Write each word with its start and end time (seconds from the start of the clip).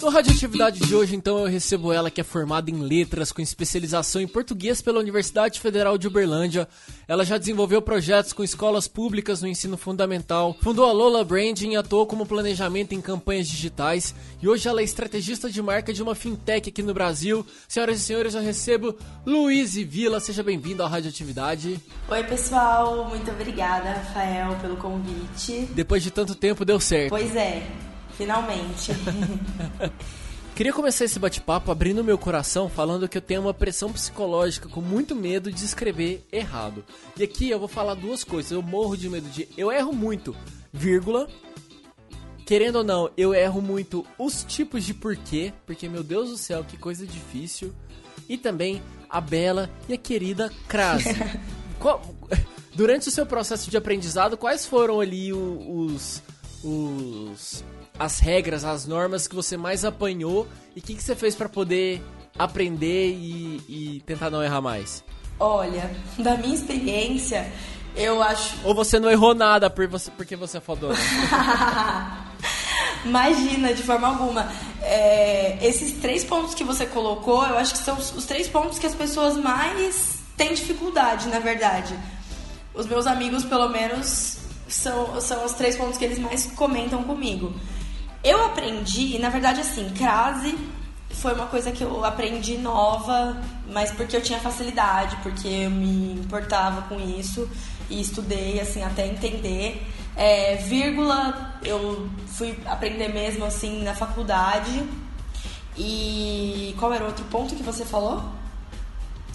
No 0.03 0.09
Radioatividade 0.09 0.81
de 0.81 0.97
hoje, 0.97 1.15
então, 1.15 1.39
eu 1.39 1.47
recebo 1.47 1.93
ela 1.93 2.11
que 2.11 2.21
é 2.21 2.25
formada 2.25 2.69
em 2.69 2.75
letras 2.75 3.31
com 3.31 3.41
especialização 3.41 4.21
em 4.21 4.27
português 4.27 4.83
pela 4.83 4.99
Universidade 4.99 5.61
Federal 5.61 5.97
de 5.97 6.09
Uberlândia. 6.09 6.67
Ela 7.07 7.25
já 7.25 7.39
desenvolveu 7.39 7.81
projetos 7.81 8.33
com 8.33 8.43
escolas 8.43 8.89
públicas 8.89 9.41
no 9.41 9.47
ensino 9.47 9.77
fundamental, 9.77 10.57
fundou 10.61 10.87
a 10.87 10.93
Lola 10.93 11.23
Branding 11.25 11.75
e 11.75 11.77
atuou 11.77 12.05
como 12.05 12.27
planejamento 12.27 12.93
em 12.93 13.01
campanhas 13.01 13.47
digitais. 13.47 14.13
E 14.43 14.49
hoje 14.49 14.69
ela 14.69 14.81
é 14.81 14.85
estrategista 14.85 15.49
de 15.49 15.63
marca 15.63 15.93
de 15.93 16.03
uma 16.03 16.17
fintech 16.17 16.69
aqui 16.69 16.83
no 16.83 16.93
Brasil. 16.93 17.47
Senhoras 17.69 18.01
e 18.01 18.03
senhores, 18.03 18.35
eu 18.35 18.43
recebo 18.43 18.97
Luiz 19.25 19.75
Vila. 19.75 20.19
Seja 20.19 20.43
bem-vindo 20.43 20.83
à 20.83 20.89
Radioatividade. 20.89 21.81
Oi, 22.09 22.25
pessoal. 22.25 23.09
Muito 23.09 23.31
obrigada, 23.31 23.91
Rafael, 23.93 24.57
pelo 24.61 24.77
convite. 24.79 25.69
Depois 25.73 26.03
de 26.03 26.11
tanto 26.11 26.35
tempo, 26.35 26.65
deu 26.65 26.81
certo. 26.81 27.11
Pois 27.11 27.37
é. 27.37 27.92
Finalmente. 28.23 28.93
Queria 30.55 30.73
começar 30.73 31.07
esse 31.07 31.19
bate-papo 31.19 31.73
abrindo 31.73 32.05
meu 32.05 32.17
coração 32.17 32.69
falando 32.69 33.09
que 33.09 33.19
eu 33.19 33.23
tenho 33.23 33.41
uma 33.41 33.53
pressão 33.53 33.93
psicológica 33.93 34.69
com 34.69 34.81
muito 34.81 35.17
medo 35.17 35.51
de 35.51 35.65
escrever 35.65 36.25
errado. 36.31 36.85
E 37.17 37.25
aqui 37.25 37.51
eu 37.51 37.59
vou 37.59 37.67
falar 37.67 37.95
duas 37.95 38.23
coisas. 38.23 38.53
Eu 38.53 38.63
morro 38.63 38.97
de 38.97 39.09
medo 39.09 39.29
de. 39.29 39.49
Eu 39.57 39.73
erro 39.73 39.93
muito, 39.93 40.37
vírgula. 40.73 41.27
Querendo 42.47 42.77
ou 42.77 42.85
não, 42.85 43.11
eu 43.17 43.35
erro 43.35 43.61
muito 43.61 44.07
os 44.17 44.45
tipos 44.45 44.85
de 44.85 44.95
porquê, 44.95 45.53
porque 45.67 45.89
meu 45.89 46.05
Deus 46.05 46.31
do 46.31 46.37
céu, 46.37 46.63
que 46.63 46.77
coisa 46.77 47.05
difícil. 47.05 47.73
E 48.29 48.39
também 48.39 48.81
a 49.11 49.21
bela 49.21 49.69
e 49.89 49.95
a 49.95 49.99
querida 49.99 50.49
Crase. 50.69 51.09
Durante 52.73 53.09
o 53.09 53.11
seu 53.11 53.27
processo 53.27 53.69
de 53.69 53.77
aprendizado, 53.77 54.37
quais 54.37 54.65
foram 54.65 55.01
ali 55.01 55.33
os, 55.33 56.23
os 56.63 57.65
as 57.99 58.19
regras, 58.19 58.65
as 58.65 58.87
normas 58.87 59.27
que 59.27 59.35
você 59.35 59.57
mais 59.57 59.85
apanhou 59.85 60.49
e 60.75 60.81
o 60.81 60.83
que, 60.83 60.95
que 60.95 61.03
você 61.03 61.15
fez 61.15 61.35
para 61.35 61.49
poder 61.49 62.03
aprender 62.39 63.11
e, 63.11 63.61
e 63.69 64.03
tentar 64.07 64.31
não 64.31 64.43
errar 64.43 64.61
mais? 64.61 65.05
Olha, 65.39 65.91
da 66.19 66.37
minha 66.37 66.55
experiência, 66.55 67.51
eu 67.97 68.23
acho. 68.23 68.57
Ou 68.65 68.75
você 68.75 68.99
não 68.99 69.11
errou 69.11 69.35
nada 69.35 69.69
por 69.69 69.87
você, 69.87 70.11
porque 70.11 70.37
você 70.37 70.59
é 70.59 70.61
fodona? 70.61 70.97
Imagina, 73.05 73.75
de 73.75 73.83
forma 73.83 74.09
alguma. 74.09 74.51
É, 74.81 75.59
esses 75.61 76.01
três 76.01 76.25
pontos 76.25 76.55
que 76.55 76.63
você 76.63 76.87
colocou, 76.87 77.45
eu 77.47 77.59
acho 77.59 77.73
que 77.73 77.79
são 77.79 77.97
os 77.97 78.25
três 78.25 78.49
pontos 78.49 78.79
que 78.79 78.87
as 78.87 78.95
pessoas 78.95 79.37
mais 79.37 80.19
têm 80.37 80.55
dificuldade, 80.55 81.29
na 81.29 81.41
verdade. 81.41 81.99
Os 82.75 82.87
meus 82.87 83.07
amigos, 83.07 83.45
pelo 83.45 83.69
menos, 83.69 84.39
são, 84.69 85.21
são 85.21 85.45
os 85.45 85.53
três 85.53 85.77
pontos 85.77 85.99
que 85.99 86.05
eles 86.05 86.19
mais 86.19 86.47
comentam 86.47 87.03
comigo. 87.03 87.53
Eu 88.23 88.45
aprendi, 88.47 89.19
na 89.19 89.29
verdade, 89.29 89.61
assim, 89.61 89.89
crase 89.91 90.57
foi 91.23 91.35
uma 91.35 91.47
coisa 91.47 91.71
que 91.71 91.83
eu 91.83 92.05
aprendi 92.05 92.59
nova, 92.59 93.41
mas 93.71 93.93
porque 93.93 94.17
eu 94.17 94.21
tinha 94.21 94.41
facilidade, 94.41 95.17
porque 95.23 95.47
eu 95.47 95.71
me 95.71 96.15
importava 96.15 96.83
com 96.83 96.99
isso 96.99 97.49
e 97.89 98.01
estudei, 98.01 98.61
assim, 98.61 98.83
até 98.83 99.07
entender. 99.07 99.87
É, 100.17 100.57
vírgula, 100.57 101.55
eu 101.65 102.09
fui 102.27 102.59
aprender 102.67 103.09
mesmo, 103.09 103.45
assim, 103.45 103.83
na 103.83 103.95
faculdade. 103.95 104.83
E 105.77 106.75
qual 106.79 106.93
era 106.93 107.05
o 107.05 107.07
outro 107.07 107.25
ponto 107.27 107.55
que 107.55 107.63
você 107.63 107.85
falou? 107.85 108.23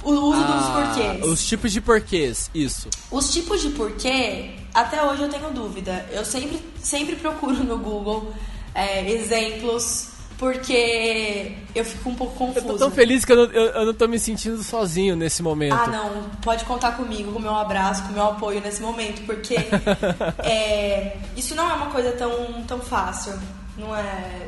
O 0.03 0.11
uso 0.11 0.41
ah, 0.43 0.51
dos 0.51 0.69
porquês. 0.69 1.25
Os 1.25 1.47
tipos 1.47 1.71
de 1.71 1.81
porquês, 1.81 2.51
isso. 2.53 2.89
Os 3.09 3.31
tipos 3.31 3.61
de 3.61 3.69
porquê, 3.69 4.55
até 4.73 5.01
hoje 5.03 5.23
eu 5.23 5.29
tenho 5.29 5.49
dúvida. 5.51 6.05
Eu 6.11 6.23
sempre, 6.23 6.61
sempre 6.81 7.15
procuro 7.15 7.63
no 7.63 7.77
Google 7.77 8.33
é, 8.77 9.09
exemplos, 9.09 10.09
porque 10.37 11.51
eu 11.73 11.83
fico 11.83 12.09
um 12.11 12.15
pouco 12.15 12.35
confusa. 12.35 12.59
Eu 12.59 12.73
tô 12.73 12.77
tão 12.77 12.91
feliz 12.91 13.25
que 13.25 13.31
eu 13.31 13.35
não, 13.35 13.43
eu, 13.45 13.65
eu 13.69 13.85
não 13.87 13.93
tô 13.95 14.07
me 14.07 14.19
sentindo 14.19 14.61
sozinho 14.61 15.15
nesse 15.15 15.41
momento. 15.41 15.73
Ah, 15.73 15.87
não. 15.87 16.29
Pode 16.43 16.63
contar 16.63 16.91
comigo, 16.91 17.31
com 17.31 17.39
o 17.39 17.41
meu 17.41 17.55
abraço, 17.55 18.03
com 18.03 18.09
o 18.09 18.13
meu 18.13 18.27
apoio 18.27 18.61
nesse 18.61 18.79
momento, 18.79 19.25
porque 19.25 19.55
é, 20.45 21.17
isso 21.35 21.55
não 21.55 21.67
é 21.67 21.73
uma 21.73 21.87
coisa 21.87 22.11
tão, 22.11 22.63
tão 22.67 22.79
fácil. 22.79 23.33
Não 23.75 23.95
é. 23.95 24.47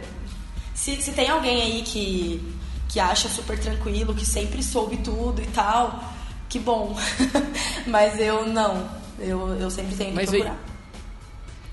Se, 0.75 1.01
se 1.01 1.11
tem 1.11 1.27
alguém 1.27 1.63
aí 1.63 1.81
que, 1.81 2.55
que 2.87 2.99
acha 2.99 3.27
super 3.27 3.57
tranquilo, 3.59 4.13
que 4.13 4.27
sempre 4.27 4.61
soube 4.61 4.97
tudo 4.97 5.41
e 5.41 5.47
tal, 5.47 6.03
que 6.47 6.59
bom. 6.59 6.95
Mas 7.87 8.19
eu 8.19 8.45
não. 8.45 8.87
Eu, 9.17 9.55
eu 9.59 9.71
sempre 9.71 9.95
tenho 9.95 10.11
que 10.11 10.15
Mas 10.17 10.29
procurar. 10.29 10.68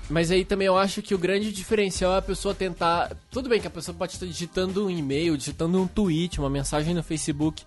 Mas 0.09 0.31
aí 0.31 0.45
também 0.45 0.67
eu 0.67 0.77
acho 0.77 1.01
que 1.01 1.13
o 1.13 1.17
grande 1.17 1.51
diferencial 1.51 2.13
é 2.13 2.17
a 2.19 2.21
pessoa 2.21 2.53
tentar. 2.53 3.11
Tudo 3.29 3.49
bem 3.49 3.59
que 3.59 3.67
a 3.67 3.71
pessoa 3.71 3.95
pode 3.95 4.13
estar 4.13 4.25
digitando 4.25 4.85
um 4.85 4.89
e-mail, 4.89 5.37
digitando 5.37 5.81
um 5.81 5.87
tweet, 5.87 6.39
uma 6.39 6.49
mensagem 6.49 6.93
no 6.93 7.03
Facebook. 7.03 7.63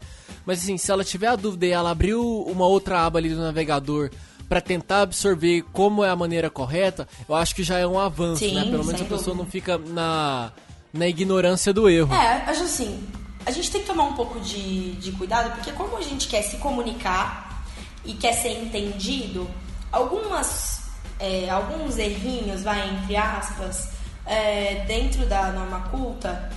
Mas 0.46 0.62
assim, 0.62 0.78
se 0.78 0.90
ela 0.90 1.04
tiver 1.04 1.26
a 1.26 1.36
dúvida 1.36 1.66
e 1.66 1.70
ela 1.70 1.90
abriu 1.90 2.42
uma 2.44 2.66
outra 2.66 3.04
aba 3.04 3.18
ali 3.18 3.28
do 3.28 3.40
navegador 3.40 4.10
para 4.48 4.60
tentar 4.60 5.02
absorver 5.02 5.62
como 5.72 6.02
é 6.02 6.08
a 6.08 6.16
maneira 6.16 6.48
correta, 6.48 7.06
eu 7.28 7.34
acho 7.34 7.54
que 7.54 7.62
já 7.62 7.78
é 7.78 7.86
um 7.86 7.98
avanço, 7.98 8.44
Sim, 8.44 8.54
né? 8.54 8.62
Pelo 8.62 8.84
menos 8.84 8.94
a 8.94 8.96
dúvida. 8.96 9.16
pessoa 9.16 9.36
não 9.36 9.46
fica 9.46 9.76
na, 9.78 10.50
na 10.92 11.06
ignorância 11.06 11.72
do 11.72 11.88
erro. 11.88 12.12
É, 12.12 12.42
acho 12.46 12.62
assim, 12.62 13.06
a 13.44 13.50
gente 13.50 13.70
tem 13.70 13.82
que 13.82 13.86
tomar 13.86 14.04
um 14.04 14.14
pouco 14.14 14.40
de, 14.40 14.92
de 14.92 15.12
cuidado, 15.12 15.54
porque 15.54 15.72
como 15.72 15.96
a 15.96 16.02
gente 16.02 16.26
quer 16.26 16.42
se 16.42 16.56
comunicar 16.56 17.64
e 18.04 18.14
quer 18.14 18.32
ser 18.32 18.60
entendido, 18.60 19.48
algumas 19.92 20.79
é, 21.20 21.48
alguns 21.50 21.98
errinhos, 21.98 22.62
vai, 22.62 22.88
entre 22.88 23.16
aspas, 23.16 23.90
é, 24.26 24.84
dentro 24.86 25.26
da 25.26 25.52
norma 25.52 25.88
culta, 25.90 26.50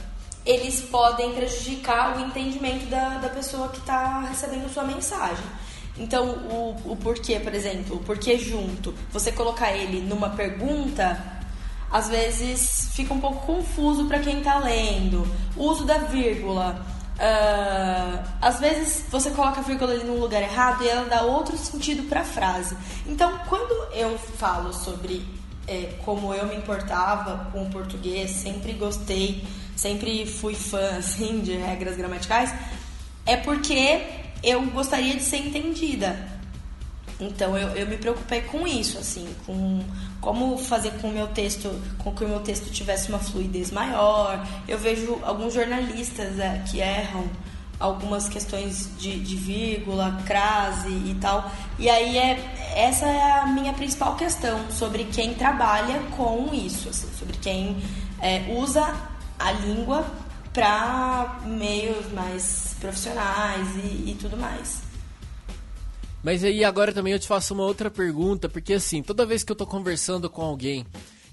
eles 0.46 0.82
podem 0.82 1.34
prejudicar 1.34 2.18
o 2.18 2.22
entendimento 2.22 2.86
da, 2.88 3.18
da 3.18 3.30
pessoa 3.30 3.70
que 3.70 3.80
está 3.80 4.22
recebendo 4.22 4.72
sua 4.74 4.84
mensagem. 4.84 5.46
Então, 5.98 6.26
o, 6.26 6.92
o 6.92 6.96
porquê, 6.96 7.40
por 7.40 7.54
exemplo, 7.54 7.98
o 7.98 8.00
porquê 8.00 8.38
junto, 8.38 8.94
você 9.12 9.32
colocar 9.32 9.72
ele 9.72 10.02
numa 10.02 10.30
pergunta, 10.30 11.22
às 11.92 12.10
vezes 12.10 12.90
fica 12.94 13.14
um 13.14 13.20
pouco 13.20 13.46
confuso 13.46 14.06
para 14.06 14.20
quem 14.20 14.40
está 14.40 14.58
lendo. 14.58 15.28
O 15.56 15.66
uso 15.66 15.86
da 15.86 16.00
vírgula. 16.00 16.84
Uh, 17.24 18.22
às 18.42 18.60
vezes 18.60 19.06
você 19.10 19.30
coloca 19.30 19.62
a 19.62 19.64
vírgula 19.64 19.94
ali 19.94 20.04
num 20.04 20.20
lugar 20.20 20.42
errado 20.42 20.84
e 20.84 20.90
ela 20.90 21.06
dá 21.06 21.22
outro 21.22 21.56
sentido 21.56 22.04
para 22.10 22.20
a 22.20 22.26
frase. 22.26 22.76
Então, 23.08 23.40
quando 23.48 23.72
eu 23.94 24.18
falo 24.18 24.74
sobre 24.74 25.26
é, 25.66 25.94
como 26.04 26.34
eu 26.34 26.48
me 26.48 26.56
importava 26.56 27.50
com 27.52 27.64
o 27.64 27.70
português, 27.70 28.30
sempre 28.30 28.74
gostei, 28.74 29.48
sempre 29.74 30.26
fui 30.26 30.54
fã 30.54 30.98
assim, 31.00 31.40
de 31.40 31.56
regras 31.56 31.96
gramaticais, 31.96 32.54
é 33.26 33.38
porque 33.38 34.04
eu 34.44 34.62
gostaria 34.72 35.16
de 35.16 35.24
ser 35.24 35.38
entendida. 35.38 36.43
Então 37.20 37.58
eu, 37.58 37.70
eu 37.70 37.88
me 37.88 37.98
preocupei 37.98 38.42
com 38.42 38.68
isso, 38.68 38.98
assim, 38.98 39.28
com 39.46 39.82
como 40.20 40.58
fazer 40.58 40.92
com 41.00 41.10
o 41.10 41.12
meu 41.12 41.28
texto, 41.28 41.70
com 41.98 42.14
que 42.14 42.24
o 42.24 42.28
meu 42.28 42.40
texto 42.40 42.72
tivesse 42.72 43.10
uma 43.10 43.20
fluidez 43.20 43.72
maior. 43.72 44.46
Eu 44.68 44.78
vejo 44.78 45.20
alguns 45.24 45.54
jornalistas 45.54 46.40
é, 46.40 46.64
que 46.70 46.80
erram 46.80 47.30
algumas 47.80 48.30
questões 48.30 48.90
de, 48.98 49.20
de, 49.20 49.36
vírgula, 49.36 50.18
crase 50.26 50.90
e 50.90 51.18
tal. 51.20 51.52
E 51.78 51.90
aí 51.90 52.18
é 52.18 52.74
essa 52.76 53.06
é 53.06 53.40
a 53.42 53.48
minha 53.48 53.74
principal 53.74 54.16
questão 54.16 54.60
sobre 54.72 55.04
quem 55.06 55.34
trabalha 55.34 56.00
com 56.16 56.50
isso, 56.54 56.90
assim, 56.90 57.10
sobre 57.20 57.38
quem 57.38 57.78
é, 58.22 58.56
usa 58.58 58.96
a 59.38 59.52
língua 59.52 60.06
para 60.54 61.42
meios 61.46 62.12
mais 62.14 62.76
profissionais 62.80 63.68
e, 63.76 64.12
e 64.12 64.18
tudo 64.20 64.38
mais. 64.38 64.93
Mas 66.24 66.44
aí 66.44 66.64
agora 66.64 66.94
também 66.94 67.12
eu 67.12 67.20
te 67.20 67.28
faço 67.28 67.54
uma 67.54 67.64
outra 67.64 67.92
pergunta, 67.92 68.48
porque 68.48 68.74
assim, 68.74 69.04
toda 69.04 69.26
vez 69.26 69.44
que 69.44 69.52
eu 69.52 69.56
tô 69.56 69.68
conversando 69.68 70.30
com 70.30 70.42
alguém 70.42 70.86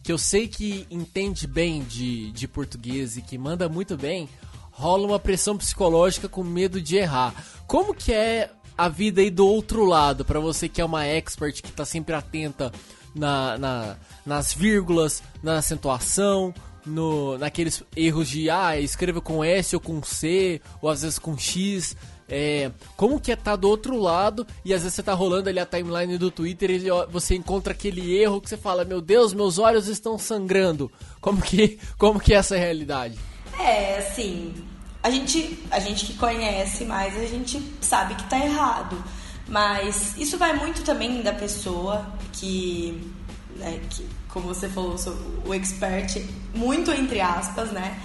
que 0.02 0.10
eu 0.10 0.18
sei 0.18 0.48
que 0.48 0.86
entende 0.90 1.46
bem 1.46 1.82
de, 1.82 2.32
de 2.32 2.48
português 2.48 3.16
e 3.16 3.22
que 3.22 3.38
manda 3.38 3.68
muito 3.68 3.96
bem, 3.96 4.28
rola 4.72 5.06
uma 5.06 5.18
pressão 5.18 5.56
psicológica 5.56 6.28
com 6.28 6.42
medo 6.42 6.80
de 6.80 6.96
errar. 6.96 7.34
Como 7.66 7.94
que 7.94 8.12
é 8.12 8.50
a 8.76 8.88
vida 8.88 9.20
aí 9.20 9.30
do 9.30 9.46
outro 9.46 9.84
lado, 9.84 10.24
para 10.24 10.40
você 10.40 10.68
que 10.68 10.80
é 10.80 10.84
uma 10.84 11.04
expert, 11.04 11.62
que 11.62 11.70
tá 11.70 11.84
sempre 11.84 12.14
atenta 12.14 12.72
na, 13.14 13.58
na, 13.58 13.96
nas 14.24 14.54
vírgulas, 14.54 15.22
na 15.42 15.58
acentuação, 15.58 16.54
no, 16.84 17.38
naqueles 17.38 17.82
erros 17.96 18.28
de 18.28 18.50
ah, 18.50 18.78
escreva 18.78 19.20
com 19.20 19.44
S 19.44 19.74
ou 19.74 19.80
com 19.80 20.02
C, 20.02 20.60
ou 20.80 20.88
às 20.88 21.02
vezes 21.02 21.18
com 21.18 21.36
X. 21.36 21.96
É, 22.32 22.70
como 22.96 23.18
que 23.20 23.32
é 23.32 23.36
tá 23.36 23.56
do 23.56 23.68
outro 23.68 23.98
lado 23.98 24.46
e 24.64 24.72
às 24.72 24.82
vezes 24.82 24.94
você 24.94 25.02
tá 25.02 25.12
rolando 25.12 25.48
ali 25.48 25.58
a 25.58 25.66
timeline 25.66 26.16
do 26.16 26.30
Twitter 26.30 26.70
e 26.70 26.88
você 27.10 27.34
encontra 27.34 27.72
aquele 27.72 28.16
erro 28.16 28.40
que 28.40 28.48
você 28.48 28.56
fala, 28.56 28.84
meu 28.84 29.00
Deus, 29.00 29.34
meus 29.34 29.58
olhos 29.58 29.88
estão 29.88 30.16
sangrando. 30.16 30.90
Como 31.20 31.42
que, 31.42 31.78
como 31.98 32.20
que 32.20 32.32
é 32.32 32.36
essa 32.36 32.56
realidade? 32.56 33.18
É, 33.58 33.98
assim, 33.98 34.54
a 35.02 35.10
gente, 35.10 35.58
a 35.70 35.80
gente 35.80 36.06
que 36.06 36.14
conhece 36.14 36.84
mais, 36.84 37.16
a 37.16 37.26
gente 37.26 37.60
sabe 37.80 38.14
que 38.14 38.24
tá 38.28 38.38
errado. 38.38 39.02
Mas 39.48 40.16
isso 40.16 40.38
vai 40.38 40.52
muito 40.52 40.82
também 40.84 41.22
da 41.22 41.32
pessoa 41.32 42.06
que, 42.32 43.12
né, 43.56 43.80
que 43.90 44.06
como 44.32 44.48
você 44.48 44.68
falou, 44.68 44.96
sou 44.96 45.16
o 45.44 45.54
expert, 45.54 46.24
muito 46.54 46.90
entre 46.90 47.20
aspas, 47.20 47.70
né? 47.70 47.98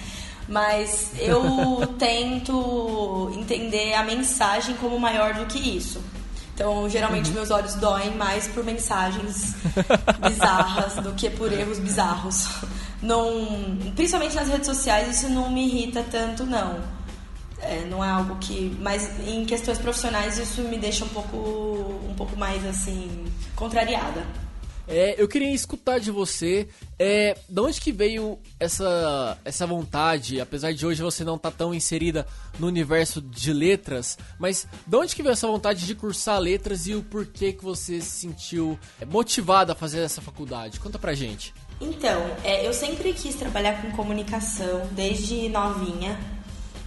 Mas 0.47 1.11
eu 1.19 1.87
tento 1.97 3.31
entender 3.35 3.93
a 3.93 4.03
mensagem 4.03 4.75
como 4.75 4.99
maior 4.99 5.33
do 5.33 5.45
que 5.45 5.59
isso. 5.59 6.01
Então, 6.53 6.89
geralmente, 6.89 7.27
uhum. 7.29 7.35
meus 7.35 7.51
olhos 7.51 7.75
doem 7.75 8.15
mais 8.15 8.47
por 8.47 8.63
mensagens 8.63 9.55
bizarras 10.25 10.95
do 10.95 11.11
que 11.11 11.29
por 11.29 11.51
erros 11.51 11.79
bizarros. 11.79 12.47
Não, 13.01 13.77
principalmente 13.93 14.35
nas 14.35 14.47
redes 14.47 14.65
sociais, 14.65 15.17
isso 15.17 15.29
não 15.29 15.49
me 15.51 15.67
irrita 15.67 16.03
tanto, 16.09 16.45
não. 16.45 16.79
É, 17.59 17.83
não 17.89 18.03
é 18.03 18.09
algo 18.09 18.37
que. 18.37 18.75
Mas 18.79 19.09
em 19.27 19.43
questões 19.43 19.77
profissionais, 19.77 20.37
isso 20.37 20.61
me 20.61 20.77
deixa 20.77 21.03
um 21.03 21.09
pouco, 21.09 21.37
um 22.09 22.13
pouco 22.15 22.37
mais, 22.37 22.65
assim, 22.65 23.25
contrariada. 23.55 24.25
É, 24.87 25.15
eu 25.17 25.27
queria 25.27 25.51
escutar 25.51 25.99
de 25.99 26.11
você, 26.11 26.67
é, 26.99 27.37
de 27.47 27.59
onde 27.59 27.81
que 27.81 27.91
veio 27.91 28.37
essa, 28.59 29.37
essa 29.43 29.65
vontade, 29.65 30.39
apesar 30.39 30.73
de 30.73 30.85
hoje 30.85 31.01
você 31.01 31.23
não 31.23 31.35
estar 31.35 31.51
tá 31.51 31.57
tão 31.57 31.73
inserida 31.73 32.27
no 32.59 32.67
universo 32.67 33.21
de 33.21 33.51
letras, 33.51 34.17
mas 34.39 34.67
de 34.85 34.95
onde 34.95 35.15
que 35.15 35.23
veio 35.23 35.33
essa 35.33 35.47
vontade 35.47 35.85
de 35.85 35.95
cursar 35.95 36.39
letras 36.39 36.87
e 36.87 36.93
o 36.93 37.01
porquê 37.03 37.51
que 37.51 37.63
você 37.63 37.99
se 37.99 38.11
sentiu 38.11 38.79
motivada 39.07 39.73
a 39.73 39.75
fazer 39.75 40.01
essa 40.01 40.21
faculdade? 40.21 40.79
Conta 40.79 40.99
pra 40.99 41.13
gente. 41.13 41.53
Então, 41.81 42.21
é, 42.43 42.65
eu 42.65 42.73
sempre 42.73 43.11
quis 43.13 43.35
trabalhar 43.35 43.81
com 43.81 43.91
comunicação, 43.91 44.87
desde 44.91 45.49
novinha, 45.49 46.17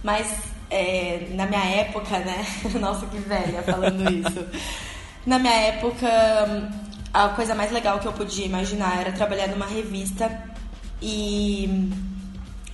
mas 0.03 0.33
é, 0.69 1.27
na 1.31 1.45
minha 1.45 1.63
época, 1.63 2.19
né? 2.19 2.45
Nossa, 2.79 3.05
que 3.07 3.17
velha 3.17 3.61
falando 3.63 4.09
isso. 4.11 4.45
Na 5.25 5.37
minha 5.37 5.53
época, 5.53 6.07
a 7.13 7.29
coisa 7.29 7.55
mais 7.55 7.71
legal 7.71 7.99
que 7.99 8.07
eu 8.07 8.13
podia 8.13 8.45
imaginar 8.45 8.99
era 8.99 9.11
trabalhar 9.11 9.47
numa 9.47 9.65
revista 9.65 10.31
e 11.01 11.89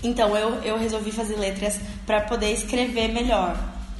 então 0.03 0.35
eu, 0.37 0.61
eu 0.61 0.77
resolvi 0.77 1.11
fazer 1.11 1.35
letras 1.35 1.79
para 2.05 2.21
poder 2.21 2.51
escrever 2.51 3.07
melhor, 3.07 3.57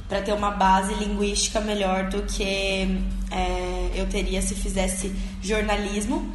para 0.08 0.22
ter 0.22 0.32
uma 0.32 0.50
base 0.50 0.94
linguística 0.94 1.60
melhor 1.60 2.08
do 2.08 2.22
que 2.22 2.44
é, 3.30 3.90
eu 3.94 4.06
teria 4.06 4.40
se 4.40 4.54
fizesse 4.54 5.12
jornalismo. 5.42 6.32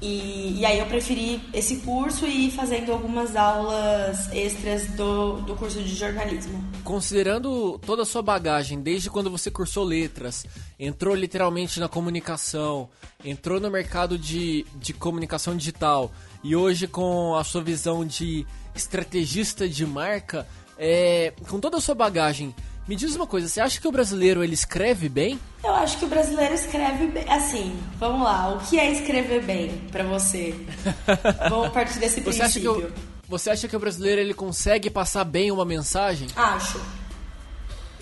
E, 0.00 0.58
e 0.58 0.66
aí 0.66 0.78
eu 0.78 0.86
preferi 0.86 1.40
esse 1.54 1.78
curso 1.78 2.26
e 2.26 2.48
ir 2.48 2.50
fazendo 2.50 2.92
algumas 2.92 3.34
aulas 3.34 4.30
extras 4.32 4.86
do, 4.88 5.40
do 5.42 5.56
curso 5.56 5.82
de 5.82 5.94
jornalismo. 5.94 6.62
Considerando 6.84 7.78
toda 7.78 8.02
a 8.02 8.06
sua 8.06 8.20
bagagem, 8.20 8.80
desde 8.80 9.08
quando 9.08 9.30
você 9.30 9.50
cursou 9.50 9.84
letras, 9.84 10.44
entrou 10.78 11.14
literalmente 11.14 11.80
na 11.80 11.88
comunicação, 11.88 12.90
entrou 13.24 13.58
no 13.58 13.70
mercado 13.70 14.18
de, 14.18 14.66
de 14.76 14.92
comunicação 14.92 15.56
digital 15.56 16.12
e 16.44 16.54
hoje 16.54 16.86
com 16.86 17.34
a 17.34 17.42
sua 17.42 17.62
visão 17.62 18.04
de 18.04 18.46
estrategista 18.74 19.66
de 19.66 19.86
marca, 19.86 20.46
é, 20.78 21.32
com 21.48 21.58
toda 21.58 21.78
a 21.78 21.80
sua 21.80 21.94
bagagem, 21.94 22.54
me 22.86 22.94
diz 22.94 23.16
uma 23.16 23.26
coisa, 23.26 23.48
você 23.48 23.60
acha 23.60 23.80
que 23.80 23.88
o 23.88 23.92
brasileiro 23.92 24.44
ele 24.44 24.54
escreve 24.54 25.08
bem? 25.08 25.40
Eu 25.64 25.74
acho 25.74 25.98
que 25.98 26.04
o 26.04 26.08
brasileiro 26.08 26.54
escreve 26.54 27.08
bem. 27.08 27.24
Assim, 27.28 27.76
vamos 27.98 28.22
lá, 28.22 28.50
o 28.54 28.60
que 28.60 28.78
é 28.78 28.90
escrever 28.92 29.42
bem 29.42 29.82
para 29.90 30.04
você? 30.04 30.54
vamos 31.50 31.70
partir 31.70 31.98
desse 31.98 32.20
você 32.20 32.38
princípio. 32.38 32.44
Acha 32.44 32.60
que 32.60 32.86
o, 32.86 32.92
você 33.28 33.50
acha 33.50 33.66
que 33.66 33.76
o 33.76 33.80
brasileiro 33.80 34.20
ele 34.20 34.34
consegue 34.34 34.88
passar 34.88 35.24
bem 35.24 35.50
uma 35.50 35.64
mensagem? 35.64 36.28
Acho. 36.36 36.80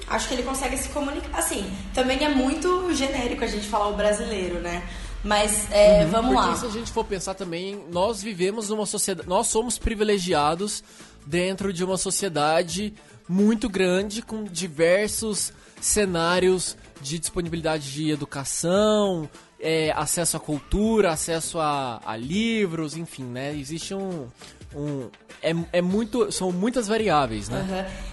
Acho 0.07 0.29
que 0.29 0.35
ele 0.35 0.43
consegue 0.43 0.77
se 0.77 0.91
comunicar. 0.91 1.39
Assim, 1.39 1.65
também 1.95 2.23
é 2.23 2.29
muito 2.29 2.93
genérico 2.95 3.43
a 3.43 3.47
gente 3.47 3.67
falar 3.67 3.89
o 3.89 3.97
brasileiro, 3.97 4.61
né? 4.61 4.87
Mas 5.25 5.67
é, 5.71 6.05
uhum, 6.05 6.11
vamos 6.11 6.35
lá. 6.35 6.55
se 6.55 6.67
a 6.67 6.69
gente 6.69 6.93
for 6.93 7.05
pensar 7.05 7.33
também, 7.33 7.83
nós 7.91 8.23
vivemos 8.23 8.69
numa 8.69 8.85
sociedade, 8.85 9.27
nós 9.27 9.47
somos 9.47 9.79
privilegiados 9.79 10.85
dentro 11.25 11.73
de 11.73 11.83
uma 11.83 11.97
sociedade 11.97 12.93
muito 13.29 13.69
grande 13.69 14.23
com 14.23 14.45
diversos 14.45 15.53
cenários 15.81 16.77
de 17.01 17.19
disponibilidade 17.19 17.93
de 17.93 18.11
educação, 18.11 19.29
é, 19.61 19.93
acesso 19.97 20.37
à 20.37 20.41
cultura, 20.41 21.13
acesso 21.13 21.59
a, 21.59 22.01
a, 22.05 22.17
livros, 22.17 22.97
enfim, 22.97 23.25
né? 23.25 23.55
Existe 23.55 23.95
um, 23.95 24.27
um 24.75 25.09
é, 25.43 25.55
é, 25.73 25.83
muito, 25.83 26.31
são 26.33 26.51
muitas 26.51 26.89
variáveis, 26.89 27.49
né? 27.49 27.61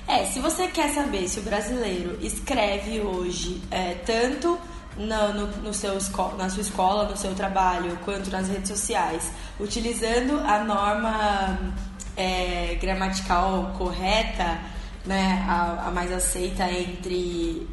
Uhum. 0.08 0.14
É, 0.16 0.26
se 0.26 0.40
você 0.40 0.68
quer 0.68 0.94
saber 0.94 1.28
se 1.28 1.40
o 1.40 1.44
brasileiro 1.44 2.18
escreve 2.22 3.00
hoje 3.02 3.62
é, 3.72 3.96
tanto 4.06 4.58
no, 4.98 5.34
no, 5.34 5.48
no, 5.58 5.74
seu 5.74 5.94
na 6.38 6.50
sua 6.50 6.62
escola, 6.62 7.10
no 7.10 7.18
seu 7.18 7.34
trabalho, 7.34 7.98
quanto 8.04 8.30
nas 8.30 8.48
redes 8.48 8.70
sociais, 8.70 9.32
utilizando 9.60 10.40
a 10.40 10.64
norma 10.64 11.74
é, 12.18 12.78
gramatical 12.82 13.74
correta, 13.78 14.60
né, 15.06 15.46
a, 15.48 15.88
a 15.88 15.92
mais 15.92 16.12
aceita 16.12 16.70
entre 16.72 17.68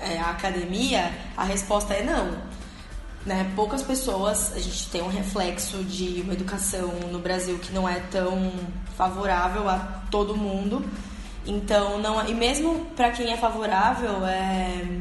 é, 0.00 0.18
a 0.18 0.30
academia, 0.30 1.10
a 1.36 1.44
resposta 1.44 1.94
é 1.94 2.02
não. 2.02 2.36
Né? 3.24 3.50
Poucas 3.54 3.82
pessoas, 3.82 4.52
a 4.52 4.58
gente 4.58 4.88
tem 4.88 5.02
um 5.02 5.08
reflexo 5.08 5.82
de 5.84 6.22
uma 6.22 6.32
educação 6.32 6.88
no 7.10 7.20
Brasil 7.20 7.58
que 7.58 7.72
não 7.72 7.88
é 7.88 8.00
tão 8.10 8.52
favorável 8.96 9.68
a 9.68 9.78
todo 10.10 10.36
mundo. 10.36 10.84
Então, 11.46 11.98
não, 11.98 12.26
e 12.26 12.34
mesmo 12.34 12.86
para 12.96 13.10
quem 13.10 13.32
é 13.32 13.36
favorável, 13.36 14.24
é, 14.26 15.00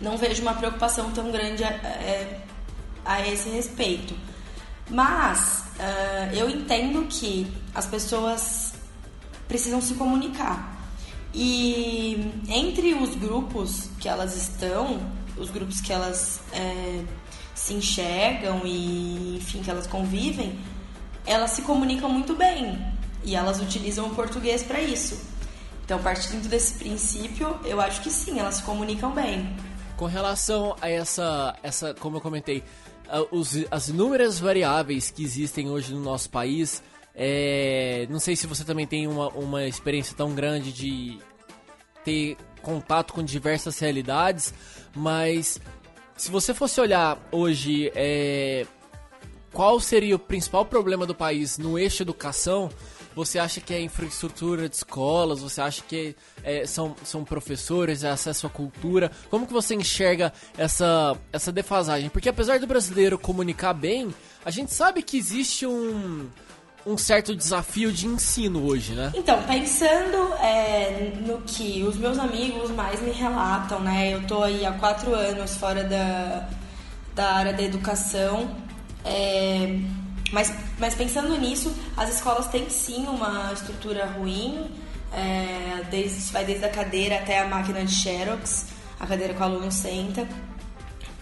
não 0.00 0.16
vejo 0.16 0.42
uma 0.42 0.54
preocupação 0.54 1.10
tão 1.10 1.30
grande 1.30 1.62
a, 1.62 1.68
é, 1.68 2.40
a 3.04 3.26
esse 3.26 3.48
respeito. 3.50 4.14
Mas 4.88 5.64
uh, 5.78 6.34
eu 6.34 6.50
entendo 6.50 7.06
que 7.06 7.46
as 7.74 7.86
pessoas 7.86 8.69
precisam 9.50 9.80
se 9.80 9.94
comunicar. 9.94 10.80
E 11.34 12.32
entre 12.48 12.94
os 12.94 13.16
grupos 13.16 13.90
que 13.98 14.08
elas 14.08 14.36
estão, 14.36 15.00
os 15.36 15.50
grupos 15.50 15.80
que 15.80 15.92
elas 15.92 16.40
é, 16.52 17.04
se 17.52 17.74
enxergam 17.74 18.62
e, 18.64 19.38
enfim, 19.38 19.60
que 19.60 19.68
elas 19.68 19.88
convivem, 19.88 20.56
elas 21.26 21.50
se 21.50 21.62
comunicam 21.62 22.08
muito 22.08 22.36
bem 22.36 22.78
e 23.24 23.34
elas 23.34 23.60
utilizam 23.60 24.06
o 24.06 24.14
português 24.14 24.62
para 24.62 24.80
isso. 24.80 25.20
Então, 25.84 26.00
partindo 26.00 26.48
desse 26.48 26.74
princípio, 26.74 27.58
eu 27.64 27.80
acho 27.80 28.02
que 28.02 28.10
sim, 28.10 28.38
elas 28.38 28.56
se 28.56 28.62
comunicam 28.62 29.10
bem. 29.10 29.56
Com 29.96 30.06
relação 30.06 30.76
a 30.80 30.88
essa, 30.88 31.56
essa 31.60 31.92
como 31.94 32.18
eu 32.18 32.20
comentei, 32.20 32.62
os, 33.32 33.56
as 33.68 33.88
inúmeras 33.88 34.38
variáveis 34.38 35.10
que 35.10 35.24
existem 35.24 35.68
hoje 35.68 35.92
no 35.92 36.00
nosso 36.00 36.30
país, 36.30 36.80
é, 37.22 38.06
não 38.08 38.18
sei 38.18 38.34
se 38.34 38.46
você 38.46 38.64
também 38.64 38.86
tem 38.86 39.06
uma, 39.06 39.28
uma 39.28 39.66
experiência 39.66 40.16
tão 40.16 40.34
grande 40.34 40.72
de 40.72 41.18
ter 42.02 42.34
contato 42.62 43.12
com 43.12 43.22
diversas 43.22 43.78
realidades, 43.78 44.54
mas 44.96 45.60
se 46.16 46.30
você 46.30 46.54
fosse 46.54 46.80
olhar 46.80 47.18
hoje 47.30 47.92
é, 47.94 48.66
qual 49.52 49.78
seria 49.80 50.16
o 50.16 50.18
principal 50.18 50.64
problema 50.64 51.04
do 51.04 51.14
país 51.14 51.58
no 51.58 51.78
eixo 51.78 52.02
educação, 52.02 52.70
você 53.14 53.38
acha 53.38 53.60
que 53.60 53.74
é 53.74 53.82
infraestrutura 53.82 54.66
de 54.66 54.76
escolas? 54.76 55.40
Você 55.40 55.60
acha 55.60 55.82
que 55.82 56.16
é, 56.42 56.64
são, 56.64 56.96
são 57.04 57.22
professores, 57.22 58.02
é 58.02 58.08
acesso 58.08 58.46
à 58.46 58.50
cultura? 58.50 59.10
Como 59.28 59.46
que 59.46 59.52
você 59.52 59.74
enxerga 59.74 60.32
essa, 60.56 61.14
essa 61.30 61.52
defasagem? 61.52 62.08
Porque 62.08 62.30
apesar 62.30 62.58
do 62.58 62.66
brasileiro 62.66 63.18
comunicar 63.18 63.74
bem, 63.74 64.14
a 64.42 64.50
gente 64.50 64.72
sabe 64.72 65.02
que 65.02 65.18
existe 65.18 65.66
um, 65.66 66.30
um 66.90 66.98
certo 66.98 67.34
desafio 67.36 67.92
de 67.92 68.06
ensino 68.06 68.66
hoje, 68.66 68.94
né? 68.94 69.12
Então, 69.14 69.40
pensando 69.44 70.34
é, 70.40 71.12
no 71.24 71.40
que 71.42 71.84
os 71.84 71.96
meus 71.96 72.18
amigos 72.18 72.70
mais 72.72 73.00
me 73.00 73.12
relatam, 73.12 73.80
né? 73.80 74.12
Eu 74.12 74.26
tô 74.26 74.42
aí 74.42 74.66
há 74.66 74.72
quatro 74.72 75.14
anos 75.14 75.56
fora 75.56 75.84
da, 75.84 76.48
da 77.14 77.32
área 77.32 77.52
da 77.52 77.62
educação. 77.62 78.56
É, 79.04 79.78
mas, 80.32 80.52
mas 80.78 80.94
pensando 80.94 81.38
nisso, 81.38 81.72
as 81.96 82.12
escolas 82.12 82.48
têm 82.48 82.68
sim 82.68 83.06
uma 83.06 83.52
estrutura 83.52 84.06
ruim, 84.06 84.68
é, 85.12 85.84
desde, 85.90 86.32
vai 86.32 86.44
desde 86.44 86.64
a 86.64 86.70
cadeira 86.70 87.16
até 87.16 87.38
a 87.38 87.46
máquina 87.46 87.84
de 87.84 87.94
Xerox, 87.94 88.66
a 88.98 89.06
cadeira 89.06 89.32
que 89.32 89.40
o 89.40 89.44
aluno 89.44 89.70
senta. 89.70 90.26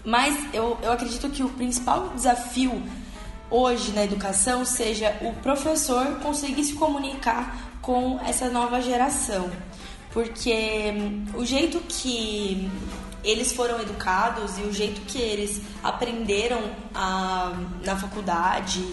Mas 0.02 0.34
eu, 0.54 0.78
eu 0.82 0.92
acredito 0.92 1.28
que 1.28 1.42
o 1.42 1.50
principal 1.50 2.08
desafio 2.14 2.82
hoje 3.50 3.92
na 3.92 4.04
educação 4.04 4.64
seja 4.64 5.16
o 5.22 5.32
professor 5.34 6.06
conseguir 6.20 6.64
se 6.64 6.74
comunicar 6.74 7.70
com 7.80 8.20
essa 8.26 8.48
nova 8.48 8.80
geração. 8.80 9.50
Porque 10.12 10.92
hum, 10.94 11.26
o 11.34 11.44
jeito 11.44 11.80
que 11.88 12.70
eles 13.24 13.52
foram 13.52 13.80
educados 13.80 14.58
e 14.58 14.62
o 14.62 14.72
jeito 14.72 15.00
que 15.02 15.18
eles 15.18 15.60
aprenderam 15.82 16.60
a, 16.94 17.52
na 17.84 17.96
faculdade 17.96 18.84